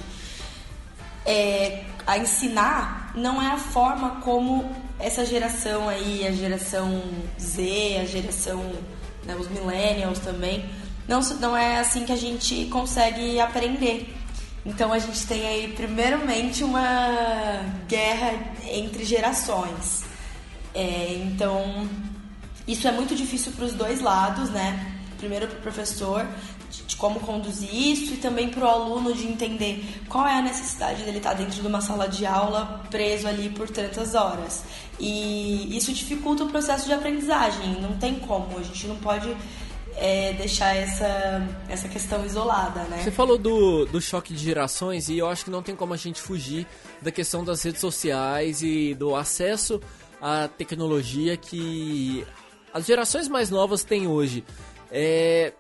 é, 1.26 1.84
a 2.06 2.18
ensinar 2.18 3.12
não 3.16 3.42
é 3.42 3.48
a 3.48 3.58
forma 3.58 4.22
como 4.22 4.70
essa 5.00 5.26
geração 5.26 5.90
aí, 5.90 6.26
a 6.28 6.32
geração 6.32 7.02
Z, 7.40 7.98
a 8.02 8.06
geração, 8.06 8.64
né, 9.24 9.36
os 9.36 9.48
millennials 9.50 10.20
também, 10.20 10.70
não, 11.08 11.20
não 11.40 11.56
é 11.56 11.80
assim 11.80 12.06
que 12.06 12.12
a 12.12 12.18
gente 12.18 12.66
consegue 12.66 13.40
aprender. 13.40 14.14
Então 14.66 14.92
a 14.92 14.98
gente 14.98 15.28
tem 15.28 15.46
aí, 15.46 15.74
primeiramente, 15.74 16.64
uma 16.64 17.64
guerra 17.88 18.34
entre 18.68 19.06
gerações. 19.06 20.04
É, 20.74 21.22
então, 21.24 21.88
isso 22.68 22.88
é 22.88 22.92
muito 22.92 23.16
difícil 23.16 23.52
para 23.52 23.66
os 23.66 23.74
dois 23.74 24.02
lados, 24.02 24.50
né? 24.50 24.94
Primeiro 25.18 25.48
para 25.48 25.60
o 25.60 25.62
professor, 25.62 26.28
de 26.88 26.96
como 26.96 27.20
conduzir 27.20 27.74
isso, 27.74 28.14
e 28.14 28.18
também 28.18 28.50
para 28.50 28.66
o 28.66 28.68
aluno 28.68 29.14
de 29.14 29.28
entender 29.28 30.02
qual 30.10 30.28
é 30.28 30.40
a 30.40 30.42
necessidade 30.42 31.04
dele 31.04 31.18
estar 31.18 31.34
dentro 31.34 31.62
de 31.62 31.68
uma 31.68 31.80
sala 31.80 32.08
de 32.08 32.26
aula 32.26 32.84
preso 32.90 33.28
ali 33.28 33.50
por 33.50 33.70
tantas 33.70 34.16
horas. 34.16 34.64
E 35.00 35.78
isso 35.78 35.94
dificulta 35.94 36.44
o 36.44 36.50
processo 36.50 36.88
de 36.88 36.94
aprendizagem, 36.94 37.80
não 37.80 37.98
tem 37.98 38.16
como, 38.16 38.58
a 38.58 38.64
gente 38.64 38.88
não 38.88 38.96
pode 38.96 39.36
é, 39.98 40.34
deixar 40.34 40.76
essa, 40.76 41.48
essa 41.70 41.88
questão 41.88 42.26
isolada, 42.26 42.84
né? 42.84 43.02
Você 43.04 43.12
falou 43.12 43.38
do, 43.38 43.86
do 43.86 44.02
choque 44.02 44.34
de 44.34 44.44
gerações 44.44 45.10
e 45.10 45.18
eu 45.18 45.28
acho 45.28 45.46
que 45.46 45.52
não 45.52 45.64
tem 45.64 45.76
como 45.76 45.94
a 45.94 45.98
gente 45.98 46.22
fugir 46.22 46.68
da 47.02 47.12
questão 47.12 47.44
das 47.44 47.64
redes 47.64 47.82
sociais 47.82 48.62
e 48.62 48.94
do 48.94 49.16
acesso 49.16 49.82
à 50.22 50.48
tecnologia 50.48 51.38
que 51.38 52.26
as 52.74 52.86
gerações 52.86 53.28
mais 53.28 53.50
novas 53.50 53.84
têm 53.84 54.08
hoje. 54.08 54.44
É, 54.92 55.54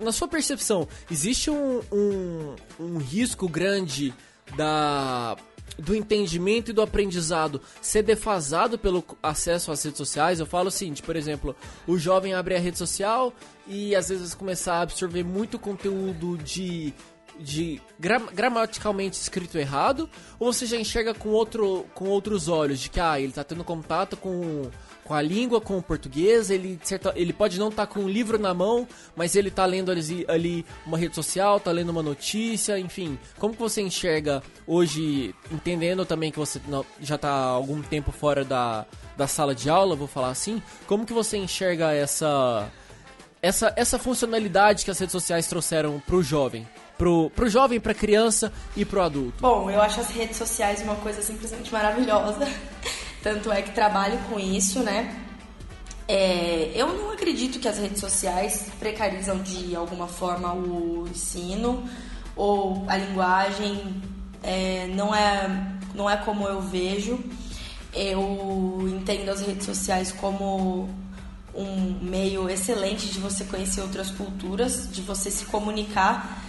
na 0.00 0.12
sua 0.12 0.28
percepção, 0.28 0.86
existe 1.10 1.50
um, 1.50 1.80
um, 1.92 2.56
um 2.78 2.98
risco 2.98 3.48
grande 3.48 4.14
da 4.56 5.36
do 5.78 5.94
entendimento 5.94 6.70
e 6.70 6.74
do 6.74 6.82
aprendizado 6.82 7.60
ser 7.80 8.02
defasado 8.02 8.78
pelo 8.78 9.04
acesso 9.22 9.72
às 9.72 9.82
redes 9.82 9.98
sociais, 9.98 10.40
eu 10.40 10.46
falo 10.46 10.68
o 10.68 10.70
seguinte, 10.70 11.02
por 11.02 11.16
exemplo, 11.16 11.54
o 11.86 11.98
jovem 11.98 12.34
abre 12.34 12.54
a 12.54 12.58
rede 12.58 12.78
social 12.78 13.32
e 13.66 13.94
às 13.94 14.08
vezes 14.08 14.34
começar 14.34 14.74
a 14.74 14.82
absorver 14.82 15.24
muito 15.24 15.58
conteúdo 15.58 16.36
de 16.38 16.92
de 17.38 17.80
gram, 17.98 18.26
gramaticalmente 18.32 19.18
escrito 19.18 19.56
errado, 19.56 20.10
ou 20.38 20.52
você 20.52 20.66
já 20.66 20.76
enxerga 20.76 21.14
com, 21.14 21.30
outro, 21.30 21.86
com 21.94 22.06
outros 22.06 22.48
olhos, 22.48 22.80
de 22.80 22.90
que 22.90 23.00
ah, 23.00 23.18
ele 23.18 23.30
está 23.30 23.42
tendo 23.42 23.64
contato 23.64 24.16
com 24.16 24.70
com 25.10 25.14
a 25.14 25.20
língua, 25.20 25.60
com 25.60 25.76
o 25.76 25.82
português, 25.82 26.50
ele, 26.50 26.78
certo, 26.84 27.10
ele 27.16 27.32
pode 27.32 27.58
não 27.58 27.68
estar 27.68 27.84
tá 27.84 27.92
com 27.92 27.98
um 27.98 28.08
livro 28.08 28.38
na 28.38 28.54
mão, 28.54 28.86
mas 29.16 29.34
ele 29.34 29.48
está 29.48 29.66
lendo 29.66 29.90
ali, 29.90 30.24
ali, 30.28 30.64
uma 30.86 30.96
rede 30.96 31.16
social, 31.16 31.56
está 31.56 31.72
lendo 31.72 31.88
uma 31.88 32.00
notícia, 32.00 32.78
enfim. 32.78 33.18
Como 33.36 33.52
que 33.52 33.58
você 33.58 33.82
enxerga 33.82 34.40
hoje, 34.64 35.34
entendendo 35.50 36.06
também 36.06 36.30
que 36.30 36.38
você 36.38 36.60
já 37.00 37.16
está 37.16 37.28
algum 37.28 37.82
tempo 37.82 38.12
fora 38.12 38.44
da, 38.44 38.86
da 39.16 39.26
sala 39.26 39.52
de 39.52 39.68
aula, 39.68 39.96
vou 39.96 40.06
falar 40.06 40.28
assim, 40.28 40.62
como 40.86 41.04
que 41.04 41.12
você 41.12 41.36
enxerga 41.36 41.92
essa, 41.92 42.70
essa, 43.42 43.72
essa 43.74 43.98
funcionalidade 43.98 44.84
que 44.84 44.92
as 44.92 44.98
redes 45.00 45.10
sociais 45.10 45.48
trouxeram 45.48 46.00
para 46.06 46.14
o 46.14 46.22
jovem? 46.22 46.68
Pro, 46.96 47.30
pro 47.30 47.48
jovem, 47.48 47.80
pra 47.80 47.94
criança 47.94 48.52
e 48.76 48.84
pro 48.84 49.02
adulto? 49.02 49.40
Bom, 49.40 49.68
eu 49.68 49.82
acho 49.82 50.02
as 50.02 50.10
redes 50.10 50.36
sociais 50.36 50.80
uma 50.82 50.94
coisa 50.94 51.20
simplesmente 51.20 51.72
maravilhosa. 51.72 52.46
Tanto 53.22 53.52
é 53.52 53.62
que 53.62 53.72
trabalho 53.72 54.18
com 54.28 54.38
isso, 54.38 54.80
né? 54.80 55.14
É, 56.08 56.72
eu 56.74 56.88
não 56.88 57.12
acredito 57.12 57.60
que 57.60 57.68
as 57.68 57.78
redes 57.78 58.00
sociais 58.00 58.66
precarizam 58.80 59.38
de 59.42 59.76
alguma 59.76 60.08
forma 60.08 60.52
o 60.52 61.06
ensino 61.08 61.88
ou 62.34 62.84
a 62.88 62.96
linguagem. 62.96 64.02
É, 64.42 64.88
não, 64.94 65.14
é, 65.14 65.48
não 65.94 66.08
é 66.08 66.16
como 66.16 66.48
eu 66.48 66.60
vejo. 66.60 67.22
Eu 67.92 68.88
entendo 68.88 69.28
as 69.28 69.40
redes 69.42 69.66
sociais 69.66 70.10
como 70.12 70.88
um 71.54 71.98
meio 72.00 72.48
excelente 72.48 73.08
de 73.08 73.18
você 73.18 73.44
conhecer 73.44 73.80
outras 73.80 74.10
culturas, 74.10 74.90
de 74.90 75.02
você 75.02 75.30
se 75.30 75.44
comunicar 75.44 76.42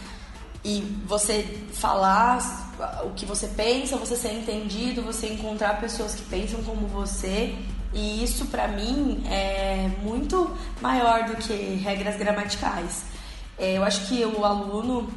e 0.64 0.82
você 1.06 1.44
falar 1.74 2.70
o 3.04 3.12
que 3.12 3.26
você 3.26 3.48
pensa, 3.48 3.98
você 3.98 4.16
ser 4.16 4.34
entendido, 4.34 5.02
você 5.02 5.28
encontrar 5.28 5.80
pessoas 5.80 6.16
que 6.16 6.24
pensam 6.24 6.62
como 6.64 6.88
você. 6.88 7.56
E 7.94 8.24
isso 8.24 8.46
para 8.46 8.68
mim 8.68 9.24
é 9.28 9.90
muito 10.02 10.50
maior 10.82 11.26
do 11.26 11.36
que 11.36 11.54
regras 11.76 12.16
gramaticais. 12.16 13.04
É, 13.58 13.78
eu 13.78 13.84
acho 13.84 14.08
que 14.08 14.24
o 14.24 14.46
aluno, 14.46 15.10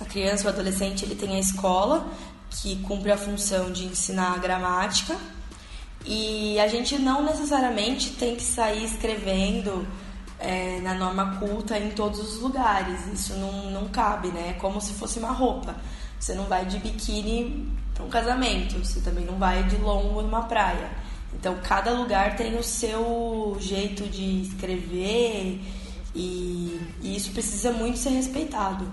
a 0.00 0.04
criança, 0.04 0.46
o 0.46 0.48
adolescente, 0.48 1.04
ele 1.04 1.14
tem 1.14 1.36
a 1.36 1.38
escola 1.38 2.06
que 2.50 2.76
cumpre 2.82 3.12
a 3.12 3.16
função 3.16 3.70
de 3.70 3.84
ensinar 3.84 4.34
a 4.34 4.38
gramática 4.38 5.16
e 6.04 6.58
a 6.60 6.68
gente 6.68 6.98
não 6.98 7.22
necessariamente 7.22 8.10
tem 8.10 8.36
que 8.36 8.42
sair 8.42 8.84
escrevendo 8.84 9.86
é, 10.44 10.80
na 10.80 10.94
norma 10.94 11.36
culta 11.38 11.78
em 11.78 11.90
todos 11.90 12.20
os 12.20 12.40
lugares. 12.40 13.06
Isso 13.12 13.32
não, 13.34 13.70
não 13.70 13.88
cabe, 13.88 14.28
né? 14.28 14.50
É 14.50 14.52
como 14.60 14.80
se 14.80 14.92
fosse 14.92 15.18
uma 15.18 15.32
roupa. 15.32 15.74
Você 16.20 16.34
não 16.34 16.44
vai 16.44 16.64
de 16.66 16.78
biquíni 16.78 17.68
para 17.94 18.04
um 18.04 18.08
casamento, 18.08 18.78
você 18.78 19.00
também 19.00 19.24
não 19.24 19.38
vai 19.38 19.62
de 19.64 19.76
longo 19.76 20.22
numa 20.22 20.42
praia. 20.42 20.90
Então, 21.32 21.58
cada 21.62 21.90
lugar 21.90 22.36
tem 22.36 22.56
o 22.56 22.62
seu 22.62 23.56
jeito 23.60 24.04
de 24.04 24.42
escrever 24.42 25.60
e, 26.14 26.80
e 27.02 27.16
isso 27.16 27.32
precisa 27.32 27.72
muito 27.72 27.98
ser 27.98 28.10
respeitado. 28.10 28.86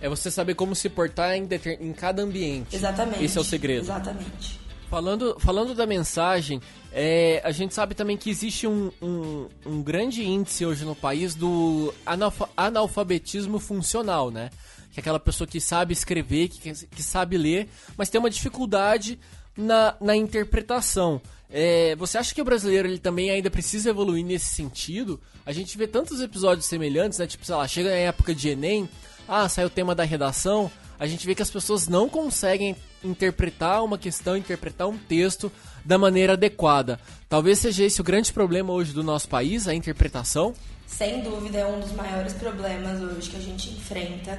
É 0.00 0.08
você 0.08 0.30
saber 0.30 0.54
como 0.54 0.74
se 0.74 0.88
portar 0.88 1.34
em, 1.34 1.46
em 1.80 1.92
cada 1.92 2.22
ambiente. 2.22 2.74
Exatamente. 2.74 3.24
Esse 3.24 3.36
é 3.36 3.40
o 3.40 3.44
segredo. 3.44 3.82
Exatamente. 3.82 4.60
Falando, 4.88 5.36
falando 5.38 5.74
da 5.74 5.86
mensagem, 5.86 6.62
é, 6.90 7.42
a 7.44 7.50
gente 7.50 7.74
sabe 7.74 7.94
também 7.94 8.16
que 8.16 8.30
existe 8.30 8.66
um, 8.66 8.90
um, 9.02 9.46
um 9.66 9.82
grande 9.82 10.24
índice 10.24 10.64
hoje 10.64 10.84
no 10.86 10.96
país 10.96 11.34
do 11.34 11.92
analfa, 12.06 12.48
analfabetismo 12.56 13.58
funcional, 13.58 14.30
né? 14.30 14.48
Que 14.90 14.98
é 14.98 15.02
aquela 15.02 15.20
pessoa 15.20 15.46
que 15.46 15.60
sabe 15.60 15.92
escrever, 15.92 16.48
que, 16.48 16.72
que 16.86 17.02
sabe 17.02 17.36
ler, 17.36 17.68
mas 17.98 18.08
tem 18.08 18.18
uma 18.18 18.30
dificuldade 18.30 19.18
na, 19.54 19.94
na 20.00 20.16
interpretação. 20.16 21.20
É, 21.50 21.94
você 21.96 22.16
acha 22.16 22.34
que 22.34 22.40
o 22.40 22.44
brasileiro 22.44 22.88
ele 22.88 22.98
também 22.98 23.30
ainda 23.30 23.50
precisa 23.50 23.90
evoluir 23.90 24.24
nesse 24.24 24.54
sentido? 24.54 25.20
A 25.44 25.52
gente 25.52 25.76
vê 25.76 25.86
tantos 25.86 26.22
episódios 26.22 26.64
semelhantes, 26.64 27.18
né? 27.18 27.26
Tipo, 27.26 27.44
sei 27.44 27.54
lá, 27.54 27.68
chega 27.68 27.90
na 27.90 27.96
época 27.96 28.34
de 28.34 28.48
Enem, 28.48 28.88
ah, 29.28 29.46
sai 29.50 29.66
o 29.66 29.70
tema 29.70 29.94
da 29.94 30.04
redação, 30.04 30.70
a 30.98 31.06
gente 31.06 31.26
vê 31.26 31.34
que 31.34 31.42
as 31.42 31.50
pessoas 31.50 31.88
não 31.88 32.08
conseguem 32.08 32.74
interpretar 33.04 33.84
uma 33.84 33.96
questão, 33.96 34.36
interpretar 34.36 34.88
um 34.88 34.98
texto 34.98 35.50
da 35.84 35.96
maneira 35.96 36.32
adequada. 36.32 36.98
Talvez 37.28 37.58
seja 37.60 37.84
esse 37.84 38.00
o 38.00 38.04
grande 38.04 38.32
problema 38.32 38.72
hoje 38.72 38.92
do 38.92 39.04
nosso 39.04 39.28
país, 39.28 39.68
a 39.68 39.74
interpretação. 39.74 40.54
Sem 40.86 41.22
dúvida, 41.22 41.58
é 41.58 41.66
um 41.66 41.80
dos 41.80 41.92
maiores 41.92 42.32
problemas 42.32 43.00
hoje 43.00 43.30
que 43.30 43.36
a 43.36 43.40
gente 43.40 43.70
enfrenta 43.70 44.38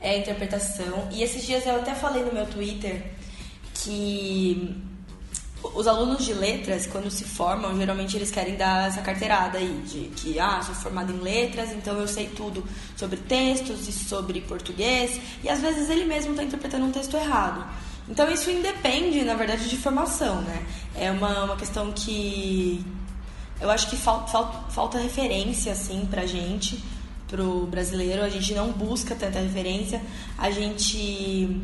é 0.00 0.10
a 0.10 0.18
interpretação. 0.18 1.08
E 1.10 1.22
esses 1.22 1.44
dias 1.44 1.66
eu 1.66 1.76
até 1.76 1.94
falei 1.94 2.24
no 2.24 2.32
meu 2.32 2.46
Twitter 2.46 3.02
que 3.74 4.76
os 5.62 5.86
alunos 5.86 6.24
de 6.24 6.32
letras, 6.32 6.86
quando 6.86 7.10
se 7.10 7.24
formam, 7.24 7.76
geralmente 7.76 8.16
eles 8.16 8.30
querem 8.30 8.56
dar 8.56 8.88
essa 8.88 9.00
carteirada 9.00 9.58
aí, 9.58 9.82
de 9.86 10.08
que, 10.16 10.38
ah, 10.38 10.62
sou 10.62 10.74
formado 10.74 11.12
em 11.12 11.18
letras, 11.18 11.72
então 11.72 11.98
eu 11.98 12.06
sei 12.06 12.28
tudo 12.28 12.64
sobre 12.96 13.16
textos 13.16 13.88
e 13.88 13.92
sobre 13.92 14.40
português, 14.40 15.20
e 15.42 15.48
às 15.48 15.60
vezes 15.60 15.90
ele 15.90 16.04
mesmo 16.04 16.30
está 16.30 16.44
interpretando 16.44 16.86
um 16.86 16.92
texto 16.92 17.16
errado. 17.16 17.64
Então 18.08 18.30
isso 18.30 18.50
independe, 18.50 19.22
na 19.22 19.34
verdade, 19.34 19.68
de 19.68 19.76
formação, 19.76 20.40
né? 20.42 20.66
É 20.94 21.10
uma, 21.10 21.44
uma 21.44 21.56
questão 21.56 21.92
que 21.92 22.84
eu 23.60 23.70
acho 23.70 23.90
que 23.90 23.96
falta, 23.96 24.28
falta, 24.28 24.70
falta 24.70 24.98
referência, 24.98 25.72
assim, 25.72 26.06
pra 26.08 26.24
gente, 26.24 26.82
pro 27.26 27.66
brasileiro, 27.66 28.22
a 28.22 28.28
gente 28.28 28.54
não 28.54 28.70
busca 28.70 29.14
tanta 29.14 29.40
referência, 29.40 30.00
a 30.38 30.50
gente, 30.50 31.60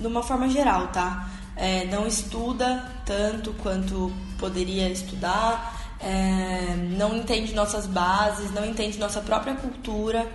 numa 0.00 0.22
forma 0.22 0.48
geral, 0.48 0.88
tá? 0.88 1.30
É, 1.56 1.84
não 1.86 2.06
estuda 2.06 2.92
tanto 3.04 3.52
quanto 3.54 4.12
poderia 4.38 4.88
estudar, 4.90 5.96
é, 5.98 6.76
não 6.96 7.16
entende 7.16 7.54
nossas 7.54 7.86
bases, 7.86 8.52
não 8.52 8.64
entende 8.64 8.98
nossa 8.98 9.20
própria 9.20 9.54
cultura. 9.54 10.30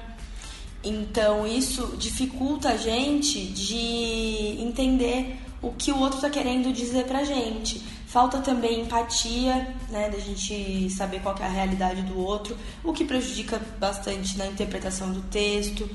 Então 0.83 1.45
isso 1.45 1.95
dificulta 1.97 2.69
a 2.69 2.77
gente 2.77 3.39
de 3.45 4.57
entender 4.59 5.39
o 5.61 5.71
que 5.71 5.91
o 5.91 5.99
outro 5.99 6.15
está 6.15 6.29
querendo 6.29 6.73
dizer 6.73 7.05
pra 7.05 7.23
gente. 7.23 7.79
Falta 8.07 8.39
também 8.39 8.81
empatia, 8.81 9.73
né, 9.89 10.09
da 10.09 10.19
gente 10.19 10.89
saber 10.89 11.21
qual 11.21 11.33
é 11.39 11.45
a 11.45 11.49
realidade 11.49 12.01
do 12.01 12.19
outro, 12.19 12.57
o 12.83 12.91
que 12.91 13.05
prejudica 13.05 13.61
bastante 13.79 14.37
na 14.37 14.47
interpretação 14.47 15.13
do 15.13 15.21
texto. 15.21 15.89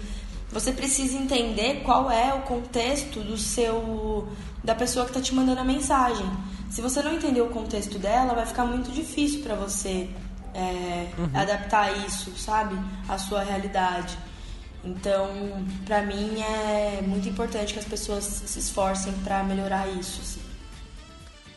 Você 0.53 0.73
precisa 0.73 1.17
entender 1.17 1.83
qual 1.83 2.11
é 2.11 2.33
o 2.33 2.43
contexto 2.43 3.21
do 3.21 3.37
seu 3.37 4.29
da 4.63 4.75
pessoa 4.75 5.05
que 5.05 5.11
está 5.11 5.21
te 5.21 5.35
mandando 5.35 5.61
a 5.61 5.65
mensagem. 5.65 6.27
Se 6.71 6.81
você 6.81 7.01
não 7.03 7.15
entender 7.15 7.41
o 7.41 7.49
contexto 7.49 7.99
dela, 7.99 8.35
vai 8.35 8.47
ficar 8.47 8.65
muito 8.65 8.91
difícil 8.91 9.43
para 9.43 9.55
você 9.55 10.11
é, 10.53 11.13
uhum. 11.19 11.31
adaptar 11.33 11.97
isso, 12.07 12.33
sabe, 12.37 12.77
à 13.09 13.17
sua 13.19 13.43
realidade. 13.43 14.17
Então, 14.85 15.29
para 15.85 16.03
mim 16.03 16.41
é 16.41 17.03
muito 17.03 17.29
importante 17.29 17.73
que 17.73 17.79
as 17.79 17.85
pessoas 17.85 18.25
se 18.25 18.59
esforcem 18.59 19.13
para 19.25 19.43
melhorar 19.43 19.89
isso. 19.89 20.21
Assim. 20.21 20.41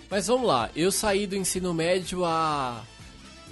Mas 0.10 0.28
vamos 0.28 0.48
lá, 0.48 0.70
eu 0.76 0.92
saí 0.92 1.26
do 1.26 1.36
ensino 1.36 1.74
médio 1.74 2.26
há 2.26 2.82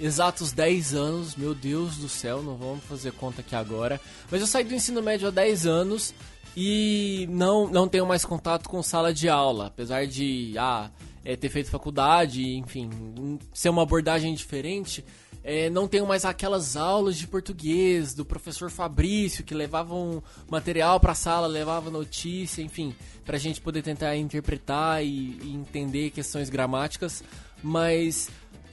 exatos 0.00 0.52
10 0.52 0.94
anos, 0.94 1.36
meu 1.36 1.54
Deus 1.54 1.96
do 1.96 2.08
céu, 2.08 2.42
não 2.42 2.56
vamos 2.56 2.84
fazer 2.84 3.12
conta 3.12 3.40
aqui 3.40 3.54
agora. 3.54 4.00
Mas 4.30 4.40
eu 4.40 4.46
saí 4.46 4.64
do 4.64 4.74
ensino 4.74 5.02
médio 5.02 5.28
há 5.28 5.30
10 5.30 5.66
anos 5.66 6.14
e 6.56 7.26
não, 7.30 7.68
não 7.68 7.88
tenho 7.88 8.06
mais 8.06 8.24
contato 8.24 8.68
com 8.68 8.82
sala 8.82 9.12
de 9.12 9.28
aula, 9.28 9.66
apesar 9.66 10.06
de 10.06 10.54
ah, 10.58 10.90
é, 11.24 11.36
ter 11.36 11.48
feito 11.48 11.70
faculdade, 11.70 12.42
enfim, 12.56 13.38
ser 13.52 13.68
uma 13.68 13.82
abordagem 13.82 14.34
diferente. 14.34 15.04
É, 15.44 15.70
não 15.70 15.88
tenho 15.88 16.06
mais 16.06 16.24
aquelas 16.24 16.76
aulas 16.76 17.16
de 17.16 17.26
português 17.26 18.12
do 18.12 18.24
professor 18.24 18.70
Fabrício 18.70 19.44
que 19.44 19.54
levavam 19.54 20.22
material 20.50 20.98
para 21.00 21.12
a 21.12 21.14
sala, 21.14 21.46
levava 21.46 21.90
notícia, 21.90 22.60
enfim, 22.60 22.94
para 23.24 23.36
a 23.36 23.38
gente 23.38 23.60
poder 23.60 23.82
tentar 23.82 24.16
interpretar 24.16 25.02
e, 25.04 25.38
e 25.42 25.54
entender 25.54 26.10
questões 26.10 26.50
gramáticas. 26.50 27.22
Mas 27.62 28.28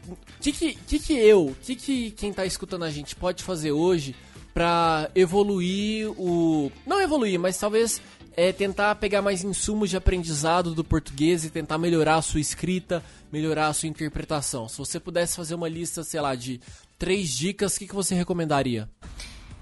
o 0.07 0.17
que, 0.39 0.51
que, 0.51 0.99
que, 0.99 1.13
eu, 1.13 1.47
o 1.47 1.55
que, 1.55 1.75
que 1.75 2.11
quem 2.11 2.29
está 2.29 2.45
escutando 2.45 2.83
a 2.83 2.91
gente 2.91 3.15
pode 3.15 3.43
fazer 3.43 3.71
hoje 3.71 4.15
para 4.53 5.09
evoluir 5.13 6.09
o. 6.11 6.71
Não 6.85 7.01
evoluir, 7.01 7.39
mas 7.39 7.57
talvez 7.57 8.01
é 8.37 8.51
tentar 8.51 8.95
pegar 8.95 9.21
mais 9.21 9.43
insumos 9.43 9.89
de 9.89 9.97
aprendizado 9.97 10.73
do 10.73 10.83
português 10.83 11.43
e 11.45 11.49
tentar 11.49 11.77
melhorar 11.77 12.15
a 12.15 12.21
sua 12.21 12.39
escrita, 12.39 13.03
melhorar 13.31 13.67
a 13.67 13.73
sua 13.73 13.89
interpretação. 13.89 14.67
Se 14.67 14.77
você 14.77 14.99
pudesse 14.99 15.35
fazer 15.35 15.55
uma 15.55 15.69
lista, 15.69 16.03
sei 16.03 16.21
lá, 16.21 16.35
de 16.35 16.59
três 16.97 17.29
dicas, 17.29 17.75
o 17.75 17.79
que, 17.79 17.87
que 17.87 17.95
você 17.95 18.15
recomendaria? 18.15 18.89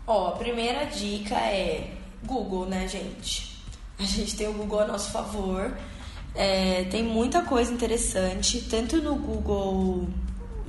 Ó, 0.06 0.30
a 0.30 0.32
primeira 0.34 0.86
dica 0.86 1.36
é 1.36 1.92
Google, 2.26 2.66
né, 2.66 2.88
gente? 2.88 3.58
A 3.98 4.04
gente 4.04 4.36
tem 4.36 4.48
o 4.48 4.54
Google 4.54 4.82
a 4.82 4.88
nosso 4.88 5.12
favor. 5.12 5.78
É, 6.36 6.86
tem 6.86 7.04
muita 7.04 7.44
coisa 7.44 7.72
interessante, 7.72 8.62
tanto 8.62 8.98
no 8.98 9.16
Google 9.16 10.08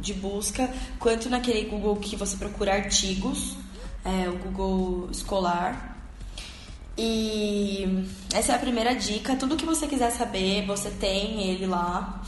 de 0.04 0.14
busca, 0.14 0.70
quanto 0.98 1.28
naquele 1.30 1.64
Google 1.64 1.96
que 1.96 2.14
você 2.14 2.36
procura 2.36 2.74
artigos, 2.74 3.56
é, 4.04 4.28
o 4.28 4.36
Google 4.38 5.08
escolar. 5.10 5.98
E 6.96 8.04
essa 8.32 8.52
é 8.52 8.54
a 8.54 8.58
primeira 8.58 8.94
dica. 8.94 9.34
Tudo 9.34 9.56
que 9.56 9.64
você 9.64 9.88
quiser 9.88 10.10
saber, 10.12 10.64
você 10.66 10.90
tem 10.90 11.50
ele 11.50 11.66
lá. 11.66 12.22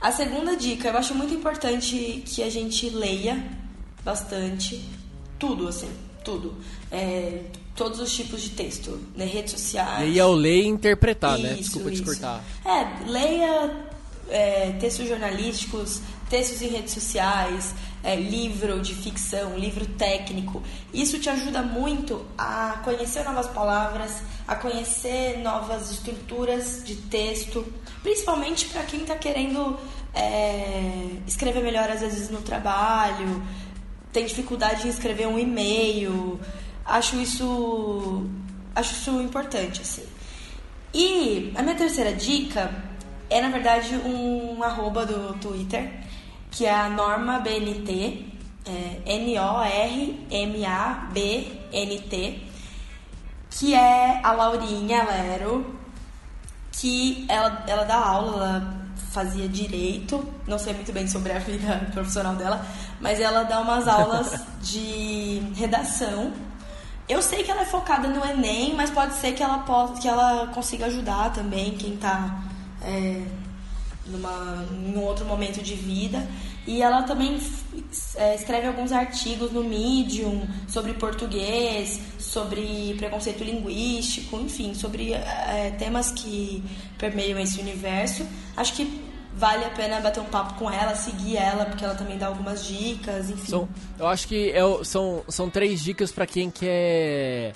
A 0.00 0.10
segunda 0.10 0.56
dica, 0.56 0.88
eu 0.88 0.96
acho 0.96 1.14
muito 1.14 1.32
importante 1.34 2.22
que 2.26 2.42
a 2.42 2.50
gente 2.50 2.90
leia 2.90 3.42
bastante. 4.02 4.82
Tudo, 5.38 5.68
assim, 5.68 5.90
tudo. 6.24 6.54
É, 6.90 7.42
todos 7.76 8.00
os 8.00 8.14
tipos 8.14 8.42
de 8.42 8.50
texto, 8.50 8.98
né? 9.14 9.24
Redes 9.24 9.52
sociais. 9.52 10.08
Leia 10.08 10.26
ou 10.26 10.34
ler 10.34 10.62
e 10.62 10.66
interpretar, 10.66 11.38
né? 11.38 11.50
isso, 11.50 11.50
né? 11.50 11.56
Desculpa 11.56 11.90
isso. 11.90 12.02
te 12.02 12.08
cortar. 12.08 12.44
É, 12.64 13.08
leia 13.08 13.86
é, 14.28 14.72
textos 14.80 15.08
jornalísticos, 15.08 16.00
textos 16.28 16.60
em 16.62 16.68
redes 16.68 16.92
sociais, 16.92 17.74
é, 18.02 18.16
livro 18.16 18.80
de 18.80 18.94
ficção, 18.94 19.56
livro 19.56 19.86
técnico. 19.86 20.62
Isso 20.92 21.18
te 21.18 21.28
ajuda 21.28 21.62
muito 21.62 22.24
a 22.36 22.80
conhecer 22.84 23.24
novas 23.24 23.46
palavras, 23.48 24.22
a 24.46 24.54
conhecer 24.56 25.38
novas 25.38 25.90
estruturas 25.90 26.82
de 26.84 26.96
texto, 26.96 27.66
principalmente 28.02 28.66
para 28.66 28.82
quem 28.82 29.02
está 29.02 29.16
querendo 29.16 29.78
é, 30.14 31.08
escrever 31.26 31.62
melhor 31.62 31.90
às 31.90 32.00
vezes 32.00 32.30
no 32.30 32.40
trabalho, 32.42 33.42
tem 34.12 34.24
dificuldade 34.24 34.86
em 34.86 34.90
escrever 34.90 35.26
um 35.26 35.38
e-mail. 35.38 36.40
Acho 36.84 37.16
isso, 37.16 38.24
acho 38.74 38.92
isso 38.92 39.20
importante 39.20 39.82
assim. 39.82 40.04
E 40.94 41.52
a 41.54 41.62
minha 41.62 41.74
terceira 41.74 42.12
dica 42.12 42.72
é 43.28 43.40
na 43.40 43.50
verdade 43.50 43.94
um 43.96 44.62
arroba 44.62 45.04
do 45.04 45.34
Twitter 45.40 46.05
que 46.56 46.64
é 46.64 46.74
a 46.74 46.88
Norma 46.88 47.38
BNT, 47.40 48.24
é, 48.64 49.02
N-O-R-M-A-B-N-T, 49.04 50.32
que 53.50 53.74
é 53.74 54.20
a 54.24 54.32
Laurinha 54.32 55.04
Lero, 55.04 55.78
que 56.72 57.26
ela, 57.28 57.62
ela 57.66 57.84
dá 57.84 57.96
aula, 57.96 58.36
ela 58.36 58.74
fazia 59.12 59.46
direito, 59.46 60.26
não 60.46 60.58
sei 60.58 60.72
muito 60.72 60.90
bem 60.92 61.06
sobre 61.06 61.32
a 61.32 61.38
vida 61.38 61.88
profissional 61.92 62.34
dela, 62.36 62.64
mas 63.02 63.20
ela 63.20 63.42
dá 63.42 63.60
umas 63.60 63.86
aulas 63.86 64.42
de 64.62 65.42
redação. 65.56 66.32
Eu 67.06 67.20
sei 67.20 67.44
que 67.44 67.50
ela 67.50 67.60
é 67.62 67.66
focada 67.66 68.08
no 68.08 68.24
Enem, 68.24 68.74
mas 68.74 68.88
pode 68.88 69.12
ser 69.14 69.32
que 69.32 69.42
ela, 69.42 69.58
possa, 69.58 70.00
que 70.00 70.08
ela 70.08 70.46
consiga 70.54 70.86
ajudar 70.86 71.34
também 71.34 71.76
quem 71.76 71.92
está 71.94 72.42
é, 72.82 73.22
numa, 74.08 74.66
em 74.72 74.96
um 74.96 75.02
outro 75.02 75.24
momento 75.24 75.62
de 75.62 75.74
vida. 75.74 76.26
E 76.66 76.82
ela 76.82 77.02
também 77.02 77.38
é, 78.16 78.34
escreve 78.34 78.66
alguns 78.66 78.90
artigos 78.90 79.52
no 79.52 79.62
Medium 79.62 80.46
sobre 80.68 80.94
português, 80.94 82.00
sobre 82.18 82.94
preconceito 82.98 83.44
linguístico, 83.44 84.40
enfim, 84.40 84.74
sobre 84.74 85.12
é, 85.12 85.74
temas 85.78 86.10
que 86.10 86.62
permeiam 86.98 87.38
esse 87.38 87.60
universo. 87.60 88.26
Acho 88.56 88.72
que 88.74 89.06
vale 89.36 89.64
a 89.64 89.70
pena 89.70 90.00
bater 90.00 90.20
um 90.20 90.24
papo 90.24 90.54
com 90.54 90.70
ela, 90.70 90.94
seguir 90.96 91.36
ela, 91.36 91.66
porque 91.66 91.84
ela 91.84 91.94
também 91.94 92.18
dá 92.18 92.26
algumas 92.26 92.66
dicas, 92.66 93.30
enfim. 93.30 93.50
São, 93.50 93.68
eu 93.98 94.08
acho 94.08 94.26
que 94.26 94.50
é, 94.50 94.60
são, 94.82 95.22
são 95.28 95.48
três 95.48 95.84
dicas 95.84 96.10
para 96.10 96.26
quem 96.26 96.50
quer 96.50 97.52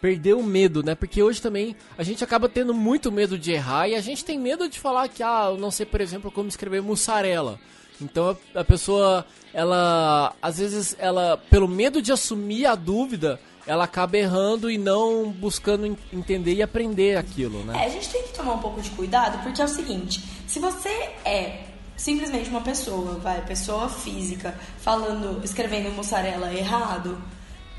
perder 0.00 0.34
o 0.34 0.42
medo, 0.42 0.82
né? 0.82 0.94
Porque 0.94 1.22
hoje 1.22 1.40
também 1.40 1.76
a 1.96 2.02
gente 2.02 2.22
acaba 2.22 2.48
tendo 2.48 2.72
muito 2.74 3.10
medo 3.10 3.38
de 3.38 3.52
errar 3.52 3.88
e 3.88 3.94
a 3.94 4.00
gente 4.00 4.24
tem 4.24 4.38
medo 4.38 4.68
de 4.68 4.78
falar 4.78 5.08
que, 5.08 5.22
ah, 5.22 5.48
eu 5.50 5.58
não 5.58 5.70
sei, 5.70 5.86
por 5.86 6.00
exemplo, 6.00 6.30
como 6.30 6.48
escrever 6.48 6.82
mussarela. 6.82 7.58
Então 8.00 8.36
a, 8.54 8.60
a 8.60 8.64
pessoa, 8.64 9.24
ela, 9.52 10.34
às 10.40 10.58
vezes, 10.58 10.96
ela, 10.98 11.36
pelo 11.50 11.68
medo 11.68 12.02
de 12.02 12.12
assumir 12.12 12.66
a 12.66 12.74
dúvida, 12.74 13.40
ela 13.66 13.84
acaba 13.84 14.16
errando 14.16 14.70
e 14.70 14.78
não 14.78 15.30
buscando 15.30 15.98
entender 16.12 16.54
e 16.54 16.62
aprender 16.62 17.16
aquilo, 17.16 17.64
né? 17.64 17.82
É, 17.82 17.86
a 17.86 17.88
gente 17.88 18.08
tem 18.08 18.22
que 18.22 18.32
tomar 18.32 18.54
um 18.54 18.58
pouco 18.58 18.80
de 18.80 18.90
cuidado, 18.90 19.42
porque 19.42 19.60
é 19.60 19.64
o 19.64 19.68
seguinte, 19.68 20.22
se 20.46 20.60
você 20.60 20.88
é 21.24 21.64
simplesmente 21.96 22.48
uma 22.50 22.60
pessoa, 22.60 23.14
vai, 23.14 23.44
pessoa 23.44 23.88
física, 23.88 24.54
falando, 24.78 25.42
escrevendo 25.42 25.90
mussarela 25.92 26.52
errado, 26.54 27.18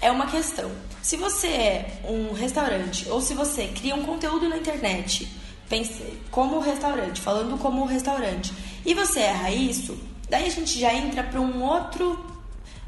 é 0.01 0.11
uma 0.11 0.27
questão. 0.27 0.71
Se 1.01 1.17
você 1.17 1.47
é 1.47 2.01
um 2.05 2.33
restaurante 2.33 3.09
ou 3.09 3.21
se 3.21 3.33
você 3.33 3.67
cria 3.67 3.95
um 3.95 4.03
conteúdo 4.03 4.47
na 4.49 4.57
internet, 4.57 5.27
pense, 5.69 6.03
como 6.31 6.59
restaurante, 6.59 7.21
falando 7.21 7.57
como 7.57 7.85
restaurante, 7.85 8.53
e 8.85 8.93
você 8.93 9.21
erra 9.21 9.51
isso, 9.51 9.97
daí 10.29 10.45
a 10.45 10.51
gente 10.51 10.79
já 10.79 10.93
entra 10.93 11.23
para 11.23 11.39
um 11.39 11.63
outro 11.63 12.27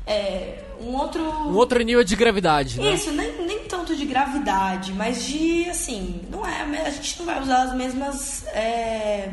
é, 0.09 0.63
um 0.81 0.95
outro. 0.95 1.23
Um 1.23 1.55
outro 1.55 1.79
nível 1.83 2.03
de 2.03 2.15
gravidade, 2.15 2.79
né? 2.79 2.95
Isso, 2.95 3.11
nem, 3.11 3.45
nem 3.45 3.59
tanto 3.65 3.95
de 3.95 4.05
gravidade, 4.05 4.91
mas 4.91 5.23
de 5.23 5.69
assim, 5.69 6.21
não 6.31 6.43
é. 6.45 6.61
A 6.83 6.89
gente 6.89 7.19
não 7.19 7.27
vai 7.27 7.39
usar 7.39 7.63
as 7.63 7.75
mesmas. 7.75 8.43
É, 8.47 9.29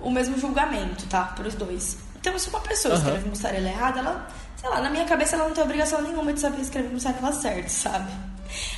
o 0.00 0.10
mesmo 0.10 0.38
julgamento, 0.38 1.04
tá? 1.06 1.24
Para 1.24 1.46
os 1.46 1.54
dois. 1.54 1.98
Então, 2.18 2.38
se 2.38 2.48
uma 2.48 2.60
pessoa 2.60 2.94
uhum. 2.94 3.00
escreve 3.00 3.28
mussarela 3.28 3.68
errada, 3.68 3.98
ela. 3.98 4.28
Sei 4.62 4.70
lá, 4.70 4.80
na 4.80 4.90
minha 4.90 5.04
cabeça 5.04 5.34
ela 5.34 5.48
não 5.48 5.54
tem 5.54 5.64
obrigação 5.64 6.00
nenhuma 6.00 6.32
de 6.32 6.38
saber 6.38 6.62
escrever 6.62 6.88
mussarela 6.88 7.32
certo, 7.32 7.68
sabe? 7.68 8.08